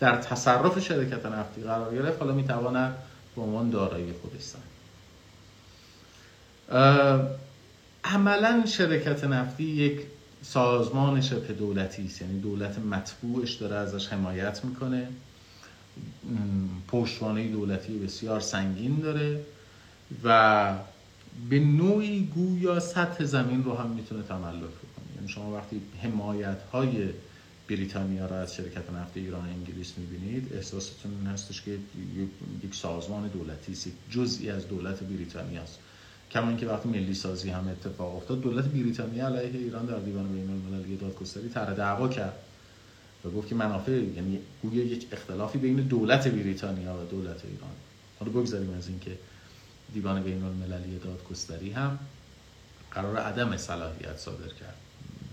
[0.00, 2.96] در تصرف شرکت نفتی قرار گرفت حالا می‌تواند
[3.36, 4.58] به عنوان دارایی خودش سن
[8.04, 10.00] عملا شرکت نفتی یک
[10.42, 12.22] سازمان شبه دولتی است.
[12.22, 15.08] یعنی دولت مطبوعش داره ازش حمایت می‌کنه.
[16.88, 19.40] پشتوانه دولتی بسیار سنگین داره
[20.24, 20.74] و
[21.50, 27.08] به نوعی گویا سطح زمین رو هم می‌تونه تملک کنه یعنی شما وقتی حمایت های
[27.68, 31.78] بریتانیا را از شرکت نفت ایران انگلیس می‌بینید احساستون این هستش که
[32.64, 35.78] یک سازمان دولتی است جزئی از دولت بریتانیا است.
[36.30, 40.50] کما اینکه وقتی ملی سازی هم اتفاق افتاد دولت بریتانیا علیه ایران در دیوان بین
[40.50, 42.38] المللی دادگستری طرح دعوا کرد
[43.24, 47.70] و گفت که منافع یعنی گویا یک اختلافی بین دولت بریتانیا و دولت ایران.
[48.18, 49.18] حالا بگذاریم از اینکه
[49.92, 51.98] دیوان بین المللی دادگستری هم
[52.90, 54.76] قرار عدم صلاحیت صادر کرد.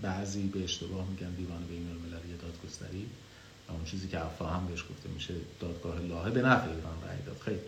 [0.02, 3.06] بعضی به اشتباه میگن دیوان بین المللی دادگستری
[3.68, 7.40] اون چیزی که افا هم بهش گفته میشه دادگاه لاهه به نفع ایران رأی داد.
[7.44, 7.60] خیلی.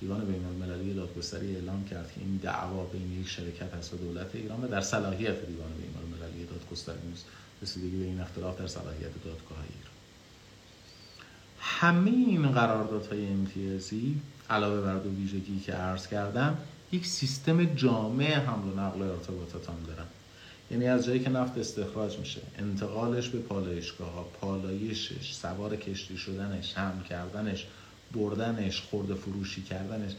[0.00, 4.34] دیوان بین المللی دادگستری اعلام کرد که این دعوا بین یک شرکت هست و دولت
[4.34, 7.24] ایران و در صلاحیت دیوان بین المللی دادگستری نیست
[7.62, 9.96] رسیدگی به این اختلاف در صلاحیت دادگاه ایران.
[11.60, 16.58] همه این قراردادهای امتیازی علاوه بر دو ویژگی که عرض کردم
[16.92, 20.06] یک سیستم جامع حمل و نقل ارتباطات هم دارن.
[20.70, 26.74] یعنی از جایی که نفت استخراج میشه انتقالش به پالایشگاه ها پالایشش سوار کشتی شدنش
[26.74, 27.66] هم کردنش
[28.16, 30.12] بردنش خورده فروشی کردنش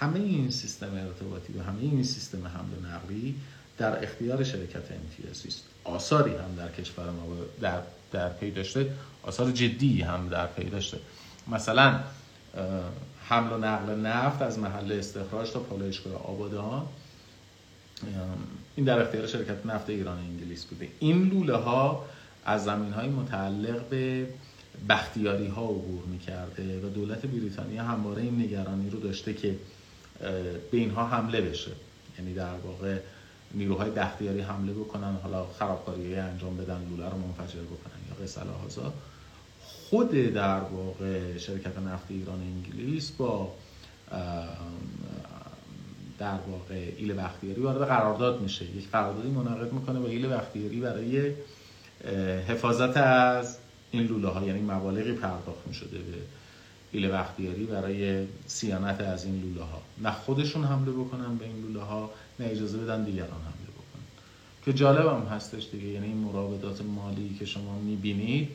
[0.00, 3.34] همه این سیستم ارتباطی و همه این سیستم حمل و نقلی
[3.78, 5.64] در اختیار شرکت امتیازی است.
[5.84, 7.26] آثاری هم در کشور ما
[7.60, 7.80] در,
[8.12, 8.90] در پی داشته
[9.22, 10.98] آثار جدی هم در پی داشته.
[11.48, 12.00] مثلا
[13.28, 16.86] حمل و نقل نفت از محل استخراج تا پالایشگاه آبادان
[18.76, 20.88] این در اختیار شرکت نفت ایران انگلیس بوده.
[20.98, 22.04] این لوله ها
[22.44, 24.26] از زمین های متعلق به
[24.88, 29.56] بختیاری ها عبور می کرده و دولت بریتانیا همواره این نگرانی رو داشته که
[30.70, 31.70] به اینها حمله بشه.
[32.18, 32.98] یعنی در واقع
[33.54, 38.40] نیروهای بختیاری حمله بکنن حالا خرابکاری انجام بدن لوله رو منفجر بکنن یا قصه
[39.90, 43.54] خود در واقع شرکت نفت ایران انگلیس با
[46.18, 48.64] در واقع ایل بختیاری وارد قرارداد میشه.
[48.64, 51.32] یک قراردادی منعقد می‌کنه با ایل بختیاری برای
[52.48, 53.58] حفاظت از
[53.90, 56.14] این لوله ها یعنی مبالغی پرداخت می‌شده به
[56.92, 59.82] ایل بختیاری برای سیانت از این لوله ها.
[60.02, 64.04] نه خودشون حمله بکنن به این لوله ها نه اجازه بدن دیگران حمله بکنن.
[64.64, 68.48] که جالب هم هستش دیگه یعنی این مراودات مالی که شما می‌بینید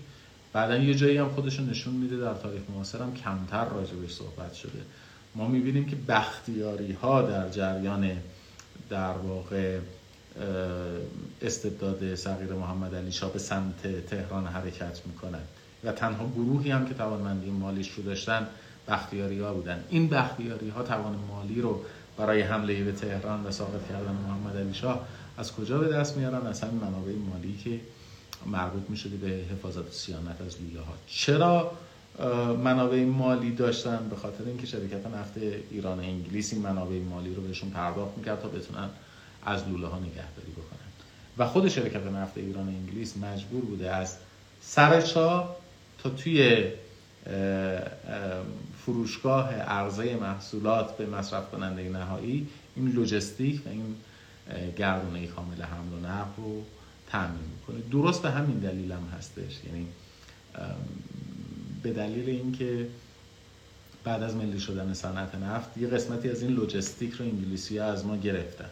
[0.54, 4.82] بعدا یه جایی هم خودشون نشون میده در تاریخ معاصر هم کمتر راجبش صحبت شده.
[5.36, 8.12] ما می‌بینیم که بختیاری ها در جریان
[8.90, 9.80] در واقع
[11.42, 15.42] استبداد صغیر محمد علی شاه به سمت تهران حرکت می‌کنن
[15.84, 18.48] و تنها گروهی هم که توانمندی مالیش رو داشتن
[18.88, 19.84] بختیاری ها بودن.
[19.90, 21.82] این بختیاری ها توان مالی رو
[22.18, 26.48] برای حمله به تهران و ساقط کردن محمد علی شاه از کجا به دست میارن؟
[26.48, 27.80] از همین منابع مالی که
[28.46, 31.72] مربوط می به حفاظت و سیانت از لوله ها چرا
[32.64, 35.38] منابع مالی داشتن؟ به خاطر اینکه شرکت نفت
[35.72, 38.90] ایران انگلیس این منابع مالی رو بهشون پرداخت می‌کرد تا بتونن
[39.46, 40.80] از لوله ها نگهداری بکنن.
[41.38, 44.18] و خود شرکت نفت ایران انگلیس مجبور بوده از
[44.62, 45.56] سرچا
[45.98, 46.68] تا توی
[48.86, 53.96] فروشگاه عرضه محصولات به مصرف کننده نهایی این لوجستیک و این
[54.78, 56.64] گردونه کامل حمل و نقل رو
[57.12, 57.90] تامین می‌کنه.
[57.92, 59.64] درست به همین دلیل هم هستش.
[59.66, 59.88] یعنی
[61.84, 62.88] به دلیل اینکه
[64.04, 68.06] بعد از ملی شدن صنعت نفت یه قسمتی از این لوجستیک رو انگلیسی ها از
[68.06, 68.70] ما گرفتن.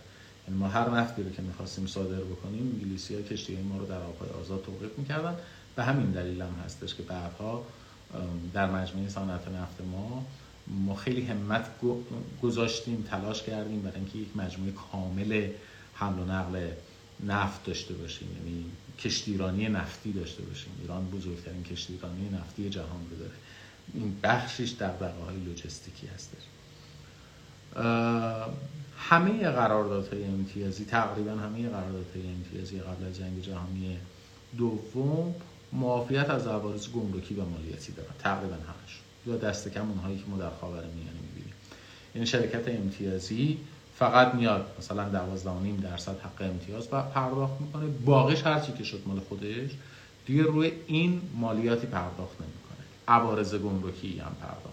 [0.48, 4.30] ما هر نفتی رو که می‌خواستیم صادر بکنیم انگلیسی ها کشتی ما رو در آبهای
[4.30, 5.36] آزاد توقیف می‌کردن.
[5.76, 7.66] به همین دلیل هم هستش که بعدها
[8.54, 10.26] در مجموعه صنعت نفت ما
[10.68, 11.66] ما خیلی همت
[12.42, 15.50] گذاشتیم تلاش کردیم برای اینکه یک مجموعه کامل
[15.94, 16.72] حمل و نقل
[17.26, 18.28] نفت داشته باشیم.
[18.38, 18.66] یعنی
[19.00, 20.72] کشتیرانی نفتی داشته باشیم.
[20.82, 23.36] ایران بزرگترین کشتیرانی نفتی جهان رو داره.
[23.94, 26.44] این بخشش در های لوجستیکی هستش.
[28.98, 33.98] همه قراردادهای امتیازی تقریبا همه قراردادهای امتیازی قبل از جنگ جهانی
[34.58, 35.36] دوم
[35.74, 38.10] معافیت از عوارض گمرکی و مالیاتی دارن.
[38.20, 39.00] تقریبا همش.
[39.26, 41.54] یا دست کم اونهایی که ما در خاورمیانه می‌بینیم.
[42.14, 43.58] این شرکت امتیازی
[43.96, 45.10] فقط میاد مثلا
[45.80, 47.86] 12.5 درصد حق امتیاز پرداخت می‌کنه.
[47.86, 49.70] باقیش هرچی که شد مال خودش
[50.26, 52.86] دیگه روی این مالیاتی پرداخت نمی‌کنه.
[53.08, 54.71] عوارض گمرکی هم پرداخت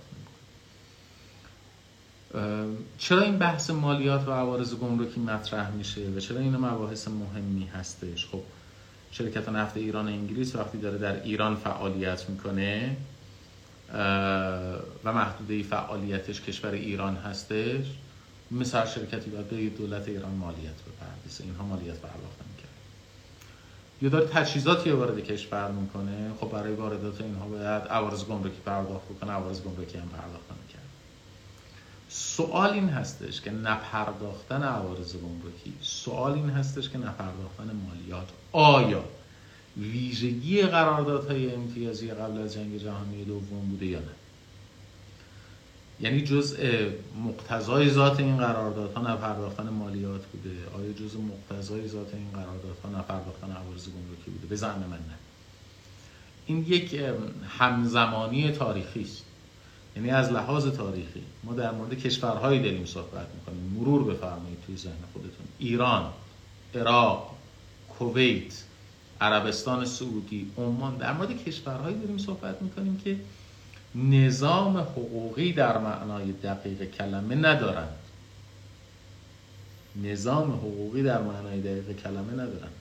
[2.98, 8.26] چرا این بحث مالیات و عوارض گمرکی مطرح میشه و چرا این مباحث مهمی هستش؟
[8.26, 8.40] خب
[9.10, 12.96] شرکت نفت ایران انگلیس وقتی داره در ایران فعالیت می‌کنه
[15.04, 17.86] و محدوده فعالیتش کشور ایران هستش
[18.50, 21.44] مثل شرکتی باید به دولت ایران مالیت بپردازه.
[21.44, 22.68] اینها مالیت پرداخت نمی‌کنه
[24.02, 26.32] یا داره تجهیزاتی وارد کشور می‌کنه.
[26.40, 30.48] خب برای واردات اینها باید عوارض گمرکی پرداخت بکنه عوارض گمرکی هم پرداخت
[32.08, 38.28] سوال این هستش که نپرداختن عوارض گمرکی سوال این هستش که نپرداختن مالیات.
[38.52, 39.04] آیا
[39.76, 44.06] ویژگی قراردادهای امتیازی قبل از جنگ جهانی دوم بوده یا نه؟
[46.00, 46.56] یعنی جزء
[47.24, 53.88] مقتضای ذات این قراردادها نپرداختن مالیات بوده؟ آیا جزء مقتضای ذات این قراردادها نپرداختن عوارض
[53.88, 55.18] گمرکی بوده؟ به من نه.
[56.46, 57.00] این یک
[57.58, 59.24] همزمانی تاریخی است.
[59.96, 63.72] یعنی از لحاظ تاریخی ما در مورد کشورهایی داریم صحبت می‌کنیم.
[63.80, 65.46] مرور بفرمایید توی ذهن خودتون.
[65.58, 66.12] ایران
[66.74, 67.34] عراق
[67.98, 68.64] کویت
[69.20, 70.96] عربستان سعودی عمان.
[70.96, 73.16] در مورد کشورهایی داریم صحبت می‌کنیم که
[73.94, 77.96] نظام حقوقی در معنای دقیق کلمه ندارند
[80.02, 82.72] نظام حقوقی در معنای دقیق کلمه ندارند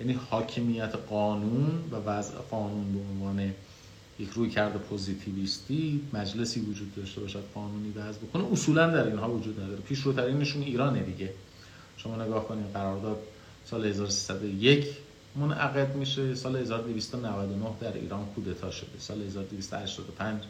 [0.00, 3.52] یعنی حاکمیت قانون و وضع قانون به عنوان
[4.18, 9.60] یک روی کرده پوزیتیویستی مجلسی وجود داشته باشد قانونی وضع بکنه اصولا در اینها وجود
[9.60, 9.80] نداره.
[9.80, 11.32] پیشروترینشون ایرانه دیگه.
[11.96, 13.18] شما نگاه کنید قرارداد
[13.64, 14.86] سال 1301
[15.36, 16.34] منعقد میشه.
[16.34, 18.98] سال 1299 در ایران کودتا شده.
[18.98, 20.42] سال 1285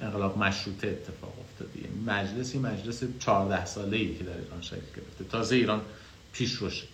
[0.00, 1.80] انقلاب مشروطه اتفاق افتاده.
[1.80, 5.24] یعنی مجلسی مجلس 14 ساله ای که در ایران شکل گرفته.
[5.24, 5.80] تازه ایران
[6.32, 6.84] پیش روشه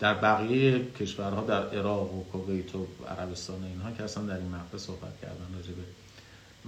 [0.00, 4.78] در بقیه کشورها در عراق و کویت و عربستان اینها که اصلا در این مقطع
[4.78, 5.82] صحبت کردن راجع به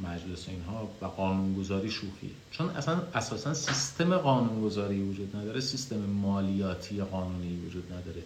[0.09, 2.31] مجلس اینها و قانونگذاری شوخی.
[2.51, 8.23] چون اصلا اساسا سیستم قانونگذاری وجود نداره سیستم مالیاتی قانونی وجود نداره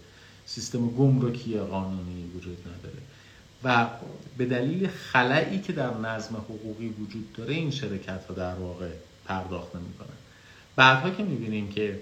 [0.47, 2.99] سیستم گمرکی قانونی وجود نداره.
[3.65, 3.87] و
[4.39, 8.91] به دلیل خلایی که در نظم حقوقی وجود داره این شرکت ها در واقع
[9.25, 10.17] پرداخت نمی‌کنن.
[10.77, 12.01] بعدها که می‌بینیم که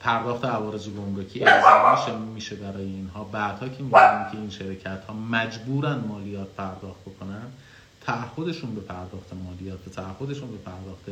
[0.00, 3.24] پرداخت عوارض گمرکی الزامی میشه برای اینها.
[3.24, 7.42] بعدها که می‌بینیم که این شرکت ها مجبورن مالیات پرداخت بکنن
[8.00, 11.04] تعهدشون به پرداخت مالیات به تعهدشون به پرداخت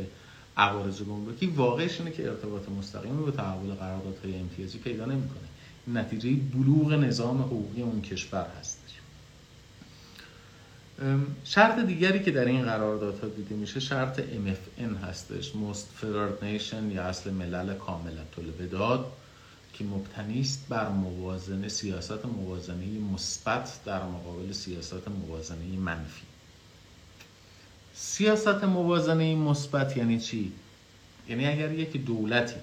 [0.57, 1.47] عوارض گمرکی.
[1.47, 5.47] واقعش اینه که ارتباط مستقیمی به تحول قراردادهای امتیازی پیدا نمی‌کنه.
[5.87, 8.84] نتیجه بلوغ نظام حقوقی اون کشور هست.
[11.43, 15.51] شرط دیگری که در این قراردادها دیده میشه شرط MFN هستش.
[15.51, 19.11] Most Favored Nation یا اصل ملل کاملت الوداد
[19.73, 26.25] که مبتنی است بر موازنه سیاست موازنه مثبت در مقابل سیاست موازنه منفی.
[27.93, 30.51] سیاست موازنه مثبت یعنی چی؟
[31.29, 32.55] یعنی اگر یک دولتی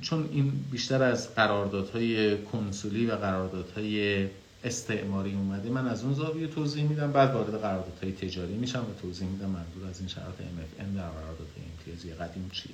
[0.00, 4.26] چون این بیشتر از قراردادهای کنسولی و قراردادهای
[4.64, 5.70] استعماری اومده.
[5.70, 9.86] من از اون زاویه توضیح میدم بعد وارد قراردادهای تجاری میشم و توضیح میدم منظور
[9.90, 12.68] از این شرط MFN در قراردادهای امتیازی قدیم چی.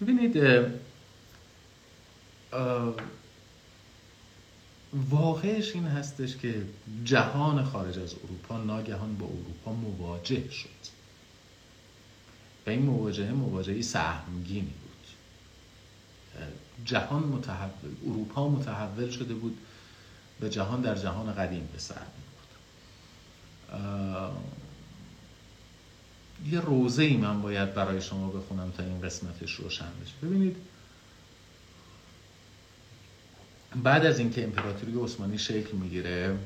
[0.00, 0.36] ببینید
[5.10, 6.62] واقعش این هستش که
[7.04, 10.68] جهان خارج از اروپا ناگهان با اروپا مواجه شد.
[12.66, 15.06] و این مواجهه مواجهه سهمگینی بود.
[16.84, 19.58] جهان متحول اروپا متحول شده بود.
[20.42, 22.48] به جهان در جهان قدیم به سر بود
[26.52, 30.12] یه روزه ای من باید برای شما بخونم تا این قسمتش روشن بشه.
[30.22, 30.56] ببینید
[33.82, 36.38] بعد از اینکه امپراتوری عثمانی شکل می‌گیره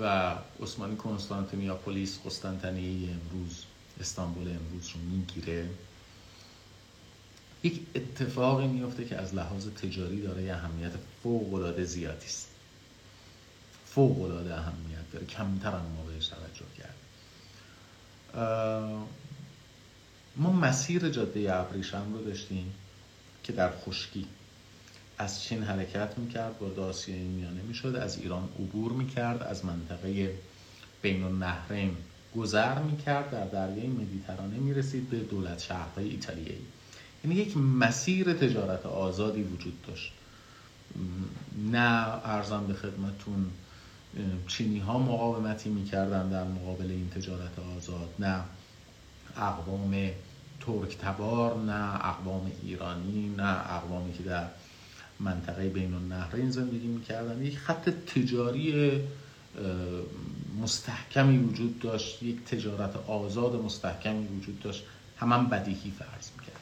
[0.00, 3.64] و عثمانی کنستانتینیاپولیس قسطنطنیه امروز
[4.00, 5.70] استانبول امروز رو می‌گیره
[7.62, 12.49] یک اتفاقی میفته که از لحاظ تجاری داره یه اهمیت فوق العاده زیادی است.
[13.94, 15.26] فوق العاده اهمیت داره.
[15.26, 16.94] کمتر هم ما بهش توجه کرد.
[20.36, 22.74] ما مسیر جاده ابریشم رو داشتیم
[23.42, 24.26] که در خشکی
[25.18, 30.34] از چین حرکت می‌کرد وارد آسیای میانه می‌شد از ایران عبور می‌کرد از منطقه
[31.02, 31.96] بین النهرین
[32.36, 36.66] گذر می‌کرد در دریای مدیترانه می‌رسید به دولت شهرهای ایتالیایی.
[37.24, 40.12] یعنی یک مسیر تجارت آزادی وجود داشت.
[41.72, 43.50] نه ارزم به خدمتون
[44.46, 48.08] چینی ها مقاومتی می‌کردن در مقابل این تجارت آزاد.
[48.18, 48.40] نه
[49.36, 50.10] اقوام
[50.60, 54.46] ترک تبار نه اقوام ایرانی نه اقوامی که در
[55.20, 57.42] منطقه بین النهرین زندگی می‌کردن.
[57.42, 58.92] یک خط تجاری
[60.62, 62.22] مستحکمی وجود داشت.
[62.22, 64.84] یک تجارت آزاد مستحکمی وجود داشت.
[65.16, 66.60] همان بدیهی فرض می‌کرد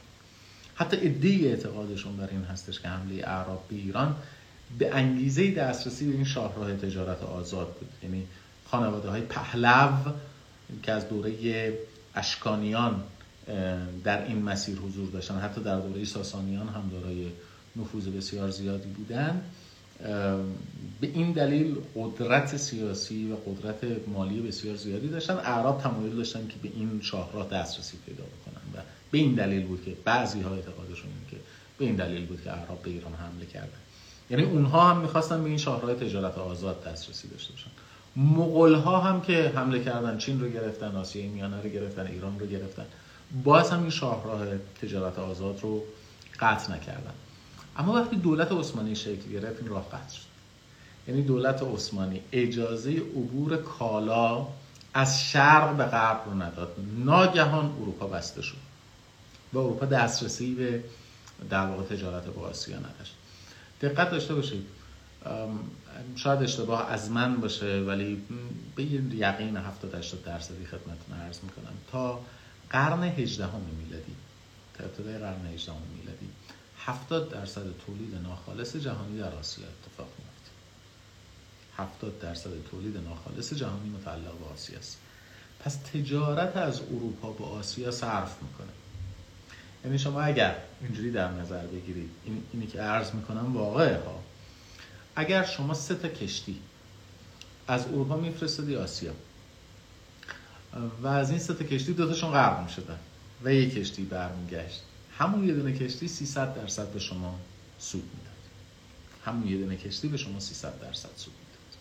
[0.75, 4.17] حتی ادهی اعتقادشون بر این هستش که حمله اعراب به ایران
[4.79, 7.89] به انگیزه دسترسی به این شاهراه تجارت آزاد بود.
[8.03, 8.27] یعنی
[8.65, 9.93] خانواده های پهلو
[10.83, 11.79] که از دوره
[12.15, 13.03] اشکانیان
[14.05, 17.27] در این مسیر حضور داشتن حتی در دوره ساسانیان هم دارای
[17.77, 19.43] نفوذ بسیار زیادی بودن
[21.01, 25.35] به این دلیل قدرت سیاسی و قدرت مالی بسیار زیادی داشتن.
[25.35, 29.85] اعراب تمایل داشتن که به این شاهراه دسترسی پیدا بکنن و به این دلیل بود
[29.85, 31.37] که بعضی ها اعتقادشون این که
[31.79, 33.79] به این دلیل بود که اعراب به ایران حمله کردن.
[34.31, 37.71] یعنی اونها هم می‌خواستن به این شاهراه تجارت آزاد دسترسی داشته باشن.
[38.17, 42.47] مغول ها هم که حمله کردن چین رو گرفتن آسیای میانه رو گرفتن ایران رو
[42.47, 42.87] گرفتن
[43.45, 44.47] باز هم این شاهراه
[44.83, 45.83] تجارت آزاد رو
[46.41, 47.13] قطع نکردن.
[47.77, 50.29] اما وقتی دولت عثمانی شکل گرفت این راه قطع شد.
[51.09, 54.47] یعنی دولت عثمانی اجازه عبور کالا
[54.95, 56.77] از شرق به غرب رو نداد.
[57.05, 58.57] ناگهان اروپا بسته شد
[59.53, 60.85] و اروپا دسترسی به
[61.51, 63.15] در واقع تجارت با آسیا نداشت.
[63.81, 64.67] دقت داشته باشید.
[66.17, 68.23] شاید اشتباه از من باشه ولی
[68.77, 71.73] به یقین 70 80 درصدی خدمتتون عرض می‌کنم.
[71.93, 72.21] تا
[72.71, 74.15] قرن 18 میلادی
[74.79, 76.29] تا ابتدای قرن 18 میلادی
[76.79, 80.51] 70 درصد تولید ناخالص جهانی در آسیا اتفاق میفته
[81.77, 84.99] 70 درصد تولید ناخالص جهانی متعلق به آسیا است.
[85.61, 88.73] پس تجارت از اروپا به آسیا صرف می‌کنه.
[89.89, 94.23] یعنی شما اگر اینجوری در نظر بگیرید این اینی که عرض می‌کنم واقعه ها.
[95.17, 96.59] اگر شما سه تا کشتی
[97.69, 99.13] از اروپا میفرستادی آسیا
[101.03, 102.99] و از این سه تا کشتی دو تاشون غرق می‌شدن
[103.45, 104.83] و یک کشتی برمیگشت
[105.19, 107.39] همون یه دونه کشتی 300 درصد به شما
[107.79, 108.35] سود می‌داد.
[109.25, 111.79] همون یه دونه کشتی به شما 300 درصد سود می‌داد.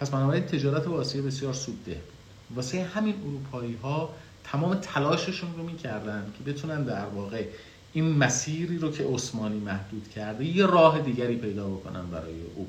[0.00, 2.56] پس بنابراین تجارت با آسیا بسیار سودده بود.
[2.56, 4.14] واسه همین اروپایی ها
[4.52, 7.44] تمام تلاششون رو می‌کردن که بتونن در واقع
[7.92, 12.68] این مسیری رو که عثمانی محدود کرده یه راه دیگری پیدا بکنن برای او.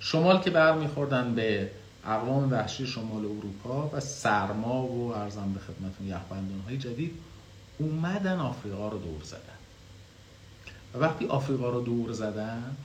[0.00, 1.70] شمال که برمیخوردن به
[2.04, 7.12] اقوام وحشی شمال اروپا و سرما و ارزم به خدمتون یخبندان های جدید
[7.78, 9.56] اومدن آفریقا رو دور زدن.
[10.94, 12.76] و وقتی آفریقا رو دور زدن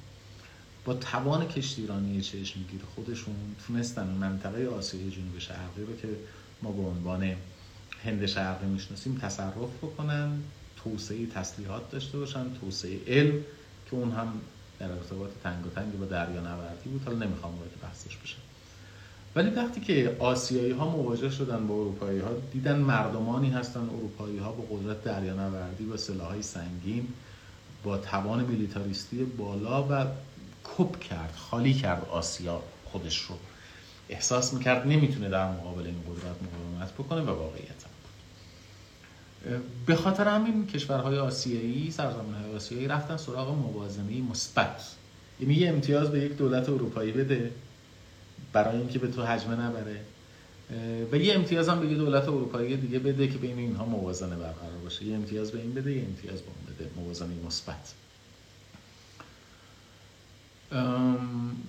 [0.86, 3.36] با توان کشتیرانی چشمگیر خودشون
[3.68, 6.08] تونستن منطقه آسیای جنوب شرقی رو که
[6.62, 7.36] ما به عنوان
[8.06, 10.32] هند شرقی می‌شناسیم تصرف بکنن
[10.84, 13.34] توسعه تسلیحات داشته باشن توسعه علم
[13.90, 14.34] که اون هم
[14.80, 17.04] در ارتباط تنگ و تنگ با دریا نوردی بود.
[17.06, 18.38] حالا نمی‌خوام وارد بحثش بشم.
[19.36, 24.52] ولی وقتی که آسیایی ها مواجه شدن با اروپایی ها دیدن مردمانی هستن اروپایی ها
[24.52, 27.08] با قدرت دریانوردی و سلاحهای سنگین
[27.84, 30.06] با توان میلیتاریستی بالا و
[30.64, 33.36] کپ کرد خالی کرد آسیا خودش رو.
[34.10, 37.91] احساس می‌کرد نمی‌تونه در مقابل این قدرت مقاومت بکنه و واقعیت
[39.86, 44.96] به خاطر همین کشورهای آسیایی سرزمین های آسیایی رفتن سراغ موازنه مثبت.
[45.40, 47.52] یعنی یه امتیاز به یک دولت اروپایی بده
[48.54, 50.02] برای اینکه به تو حجمه نبره.
[51.12, 54.78] و یه امتیاز هم به یه دولت اروپایی دیگه بده که بین اینها موازنه برقرار
[54.84, 55.06] باشه.
[55.06, 56.90] یه امتیاز به این بده یه امتیاز به اون بده.
[57.02, 57.94] موازنه مثبت.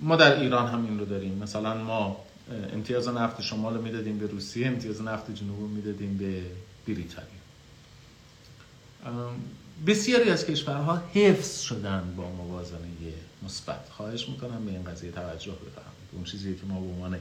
[0.01, 1.37] ما در ایران هم این رو داریم.
[1.37, 2.17] مثلا ما
[2.73, 6.41] امتیاز نفت شمال می‌دادیم به روسیه امتیاز نفت جنوب می‌دادیم به
[6.87, 7.32] بریتانیا.
[9.87, 12.79] بسیاری از کشورها حفظ شدن با موازنه
[13.43, 13.89] مثبت.
[13.89, 16.09] خواهش می‌کنم به این قضیه توجه بفرمایید.
[16.11, 17.19] اون چیزی که ما به عنوان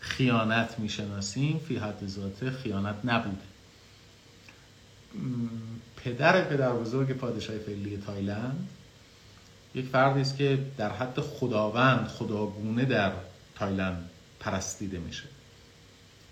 [0.00, 3.42] خیانت می‌شناسیم فی حد ذاته خیانت نبوده.
[5.96, 8.68] پدر پدر بزرگ پادشاه فعلی تایلند
[9.74, 13.12] یک فردی است که در حد خداوند خداگونه در
[13.54, 14.10] تایلند
[14.40, 15.24] پرستیده میشه.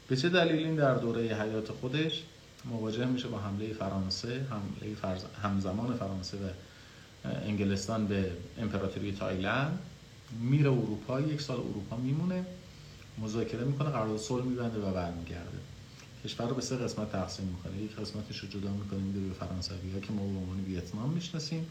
[0.09, 2.23] به چه دلیلی در دوره حیات خودش
[2.65, 5.25] مواجه میشه با حمله فرانسه حمله فرز...
[5.43, 6.51] همزمان فرانسه و
[7.25, 9.79] انگلستان به امپراتوری تایلند.
[10.41, 12.45] میره اروپا یک سال اروپا میمونه
[13.19, 15.59] مذاکره می‌کنه قرارداد صلح میبنده و برمیگرده.
[16.25, 17.83] کشور رو به سه قسمت تقسیم می‌کنه.
[17.83, 21.67] یک قسمتش رو جدا می‌کنه میده به فرانسوی ها که ما به عنوان ویتنام می‌شناسیم.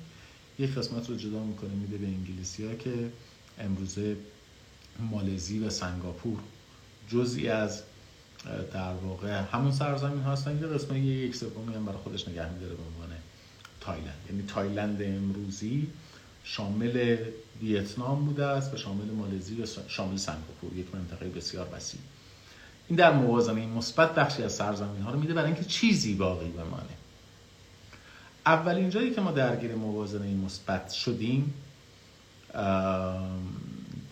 [0.60, 3.12] یک قسمت رو جدا می‌کنه میده به انگلیسی ها که
[3.60, 4.18] امروزه
[5.00, 6.40] مالزی و سنگاپور.
[7.10, 7.84] جزئی از
[8.74, 12.84] در واقع همون سرزمین هستن یه قسمت یک سومی هم برای خودش نگه میداره به
[12.84, 13.18] عنوان
[13.82, 14.20] تایلند.
[14.30, 15.88] یعنی تایلند امروزی
[16.44, 17.18] شامل
[17.62, 22.00] ویتنام بوده است و شامل مالزی و شامل سنگاپور یک منطقه بسیار وسیع.
[22.88, 26.84] این در موازنه مثبت بخشی از سرزمین ها رو میده برای اینکه چیزی باقی بمانه.
[28.46, 31.54] اولین جایی که ما درگیر موازنه مثبت شدیم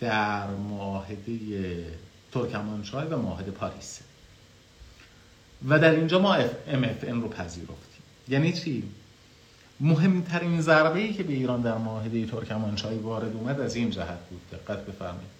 [0.00, 1.38] در معاهده
[2.32, 4.00] ترکمانچای و معاهده پاریس.
[5.68, 6.38] و در اینجا ما
[6.72, 8.02] MFN رو پذیرفتیم.
[8.28, 8.82] یعنی چی؟
[9.80, 14.40] مهمترین ضربه ای که به ایران در معاهده ترکمانچای وارد اومد از این جهت بود.
[14.52, 15.38] دقت بفرمایید.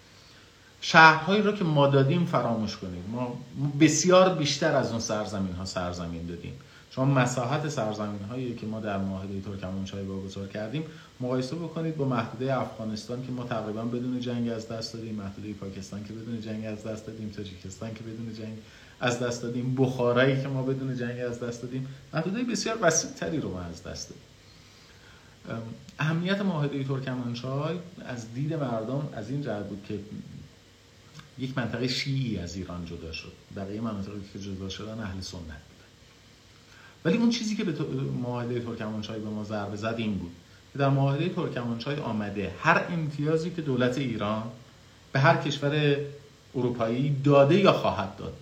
[0.80, 3.04] شهرهایی رو که ما دادیم فراموش کنید.
[3.12, 3.38] ما
[3.80, 6.52] بسیار بیشتر از اون سرزمین ها سرزمین دادیم.
[6.90, 10.84] شما مساحت سرزمین هایی که ما در معاهده ترکمانچای واگذار کردیم
[11.20, 16.04] مقایسه بکنید با محدوده افغانستان که ما تقریبا بدون جنگ از دست دادیم محدوده پاکستان
[16.04, 18.58] که بدون جنگ از دست دادیم تاجیکستان که بدون جنگ
[19.00, 19.74] از دست دادیم.
[19.74, 21.88] بخارایی که ما بدون جنگ از دست دادیم.
[22.14, 24.22] محدوده بسیار وسیع تری رو ما از دست دادیم.
[25.98, 29.98] اهمیت معاهده ترکمانچای از دید مردم از این جهت بود که
[31.38, 33.32] یک منطقه شیعی از ایران جدا شد.
[33.56, 35.88] بقیه مناطقی که جدا شدن اهل سنت بودن
[37.04, 37.84] ولی اون چیزی که به
[38.22, 40.32] معاهده ترکمانچای به ما ضربه زد این بود
[40.72, 44.42] که در معاهده ترکمانچای آمده هر امتیازی که دولت ایران
[45.12, 45.96] به هر کشور
[46.54, 48.36] اروپایی داده یا خواهد داد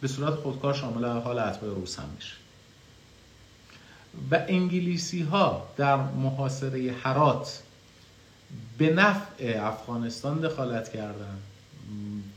[0.00, 2.34] به صورت خودکار شامل حال اتباع روس هم میشه.
[4.30, 7.62] و انگلیسی ها در محاصره حرات
[8.78, 11.42] به نفع افغانستان دخالت کردند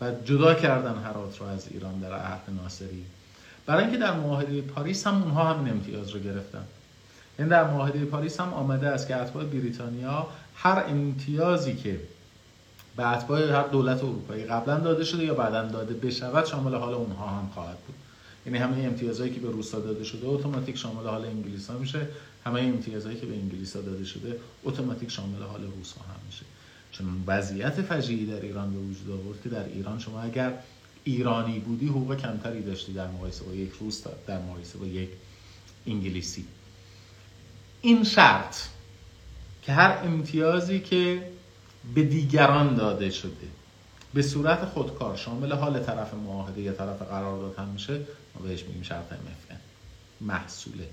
[0.01, 3.05] و جدا کردن حرات رو از ایران در عهد ناصری.
[3.65, 6.57] برای اینکه در معاهده پاریس هم اونها هم امتیاز رو گرفتن.
[6.57, 11.99] این یعنی در معاهده پاریس هم آمده است که اتباع بریتانیا هر امتیازی که
[12.95, 17.27] به اتباع هر دولت اروپایی قبلا داده شده یا بعدا داده بشود شامل حال اونها
[17.27, 17.95] هم خواهد بود.
[18.45, 22.07] یعنی همه امتیازهایی که به روسا داده شده اتوماتیک شامل حال انگلیس ها میشه.
[22.45, 26.45] همه امتیازهایی که به انگلیس ها داده شده اتوماتیک شامل حال روس ها هم میشه.
[26.91, 30.53] چون وضعیت فجیعی در ایران به وجود آورد که در ایران شما اگر
[31.03, 35.09] ایرانی بودی حقوق کمتری داشتی در مقایسه با یک روس در مقایسه با یک
[35.87, 36.45] انگلیسی.
[37.81, 38.55] این شرط
[39.63, 41.30] که هر امتیازی که
[41.95, 43.47] به دیگران داده شده.
[44.13, 47.99] به صورت خودکار شامل حال طرف معاهده یا طرف قرارداد هم میشه.
[48.35, 49.55] ما بهش میگیم شرط MFN
[50.21, 50.83] محصول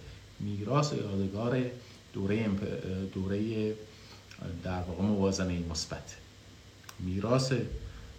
[0.40, 1.62] میراث یادگار
[2.12, 2.48] دوره
[3.14, 3.74] دوره
[4.64, 6.16] در واقع موازنه مثبت.
[6.98, 7.52] میراث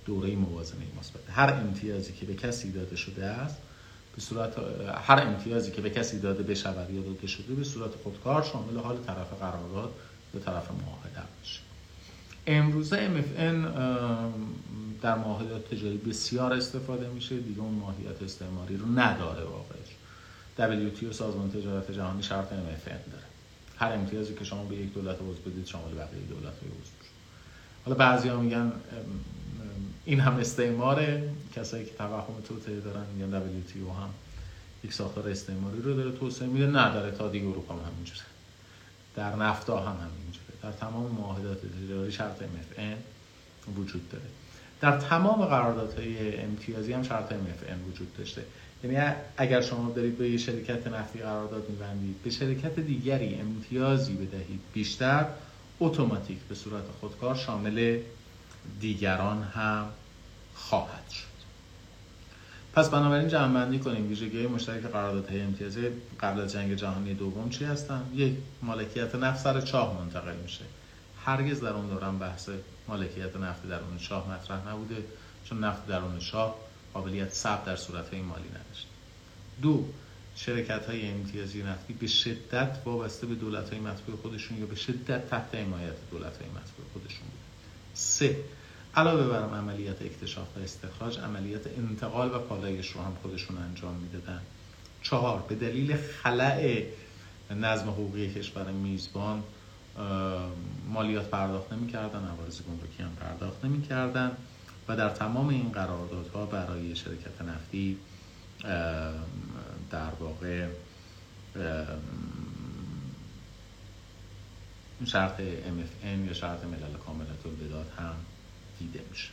[0.06, 1.22] دوره موازنه مثبت.
[1.30, 3.58] هر امتیازی که به کسی داده شده است
[4.16, 4.56] به صورت
[5.08, 8.98] هر امتیازی که به کسی داده بشود یا داده شده به صورت خودکار شامل حال
[8.98, 9.94] طرف قرارداد
[10.34, 11.60] به طرف معاهده میشه.
[12.48, 13.68] امروزه MFN
[15.02, 17.38] در معاهدات تجاری بسیار استفاده میشه.
[17.38, 19.90] دیگه اون ماهیت استعماری رو نداره واقعش.
[20.58, 23.24] WTO سازمان تجارت جهانی شرط MFN داره.
[23.78, 26.92] هر امتیازی که شما به یک دولت عضو بدید شامل بقیه دولت های عضو
[27.86, 28.72] حالا بعضی ها میگن
[30.06, 31.30] این هم استعماره.
[31.56, 34.10] کسایی که توهم توته دارن میگن WTO هم
[34.84, 36.68] یک ساختار استعماری رو داره توسعه میده.
[36.68, 37.12] نداره.
[37.12, 38.20] تا دیگه اروپا هم همینجوره
[39.16, 42.98] در نفتا هم همینجوره در تمام معاهدات تجاری شرط MFN
[43.78, 44.24] وجود داره.
[44.82, 48.46] در تمام قراردادهای امتیازی هم شرط MFN وجود داشته.
[48.84, 54.60] یعنی اگر شما دارید به یه شرکت نفتی قرارداد میبندید به شرکت دیگری امتیازی بدهید
[54.74, 55.26] بیشتر
[55.80, 58.00] اتوماتیک به صورت خودکار شامل
[58.80, 59.86] دیگران هم
[60.56, 61.29] خواهد شد.
[62.80, 64.08] پس بنابراین جمع کنیم.
[64.08, 65.88] ویژگی مشترک قراردادهای امتیازی
[66.20, 70.66] قبل از جنگ جهانی دوم چی هستن؟ یک مالکیت نفت سر چاه منتقل میشه.
[71.26, 72.50] هرگز در اون دوران بحث
[72.88, 75.04] مالکیت نفت درون شاه مطرح نبوده
[75.46, 76.56] چون نفت درون شاه
[76.94, 78.88] قابلیت ثبت در صورت های مالی نداشت.
[79.62, 79.86] دو
[80.36, 85.30] شرکت های امتیازی نفتی به شدت وابسته به دولت های مطبوع خودشون یا به شدت
[85.30, 87.40] تحت حمایت دولت های مطبوع خودشون بود
[87.94, 88.38] سه
[88.96, 94.42] علاوه بر عملیات اکتشاف و استخراج عملیات انتقال و پالایش رو هم خودشون انجام می‌دادن.
[95.04, 96.84] چهار به دلیل خلع
[97.52, 99.44] نظم حقوقی کشور میزبان
[100.90, 104.32] مالیات پرداخت نمی‌کردن عوارض گمرکی هم پرداخت نمی‌کردن
[104.88, 107.98] و در تمام این قراردادها برای شرکت نفتی
[109.92, 110.68] در واقع
[115.06, 118.16] شرط MFN یا شرط ملل کاملت الوداد هم
[118.80, 119.30] دیده میشه.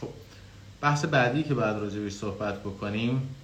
[0.00, 0.08] خب
[0.80, 3.34] بحث بعدی که بعد راجع صحبت بکنیم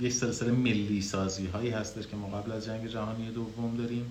[0.00, 4.06] یک سلسله ملی سازی هایی هستش که ما قبل از جنگ جهانی دوم داریم.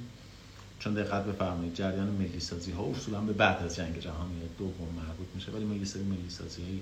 [0.80, 5.28] چون دقت بفرمایید جریان ملی سازی ها اصولا به بعد از جنگ جهانی دوم مربوط
[5.36, 6.82] میشه ولی ما یه سری ملی سازی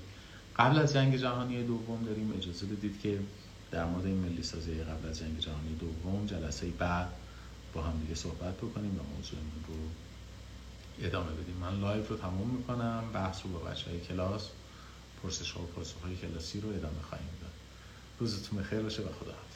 [0.56, 2.32] قبل از جنگ جهانی دوم داریم.
[2.38, 3.18] اجازه بدید که
[3.70, 7.08] در مورد این ملی سازی قبل از جنگ جهانی دوم جلسه بعد
[7.74, 9.74] با هم دیگه صحبت بکنیم و موضوعمون رو
[11.02, 11.56] ادامه بدیم.
[11.60, 13.04] من live رو تموم می‌کنم.
[13.14, 14.48] بحث رو با بچه های کلاس
[15.22, 17.50] پرسش ها و پاسخ های کلاسی رو ادامه خواهیم داد.
[18.18, 18.80] روزتون بخیر.
[18.80, 19.02] باشه.
[19.02, 19.47] و خداحافظ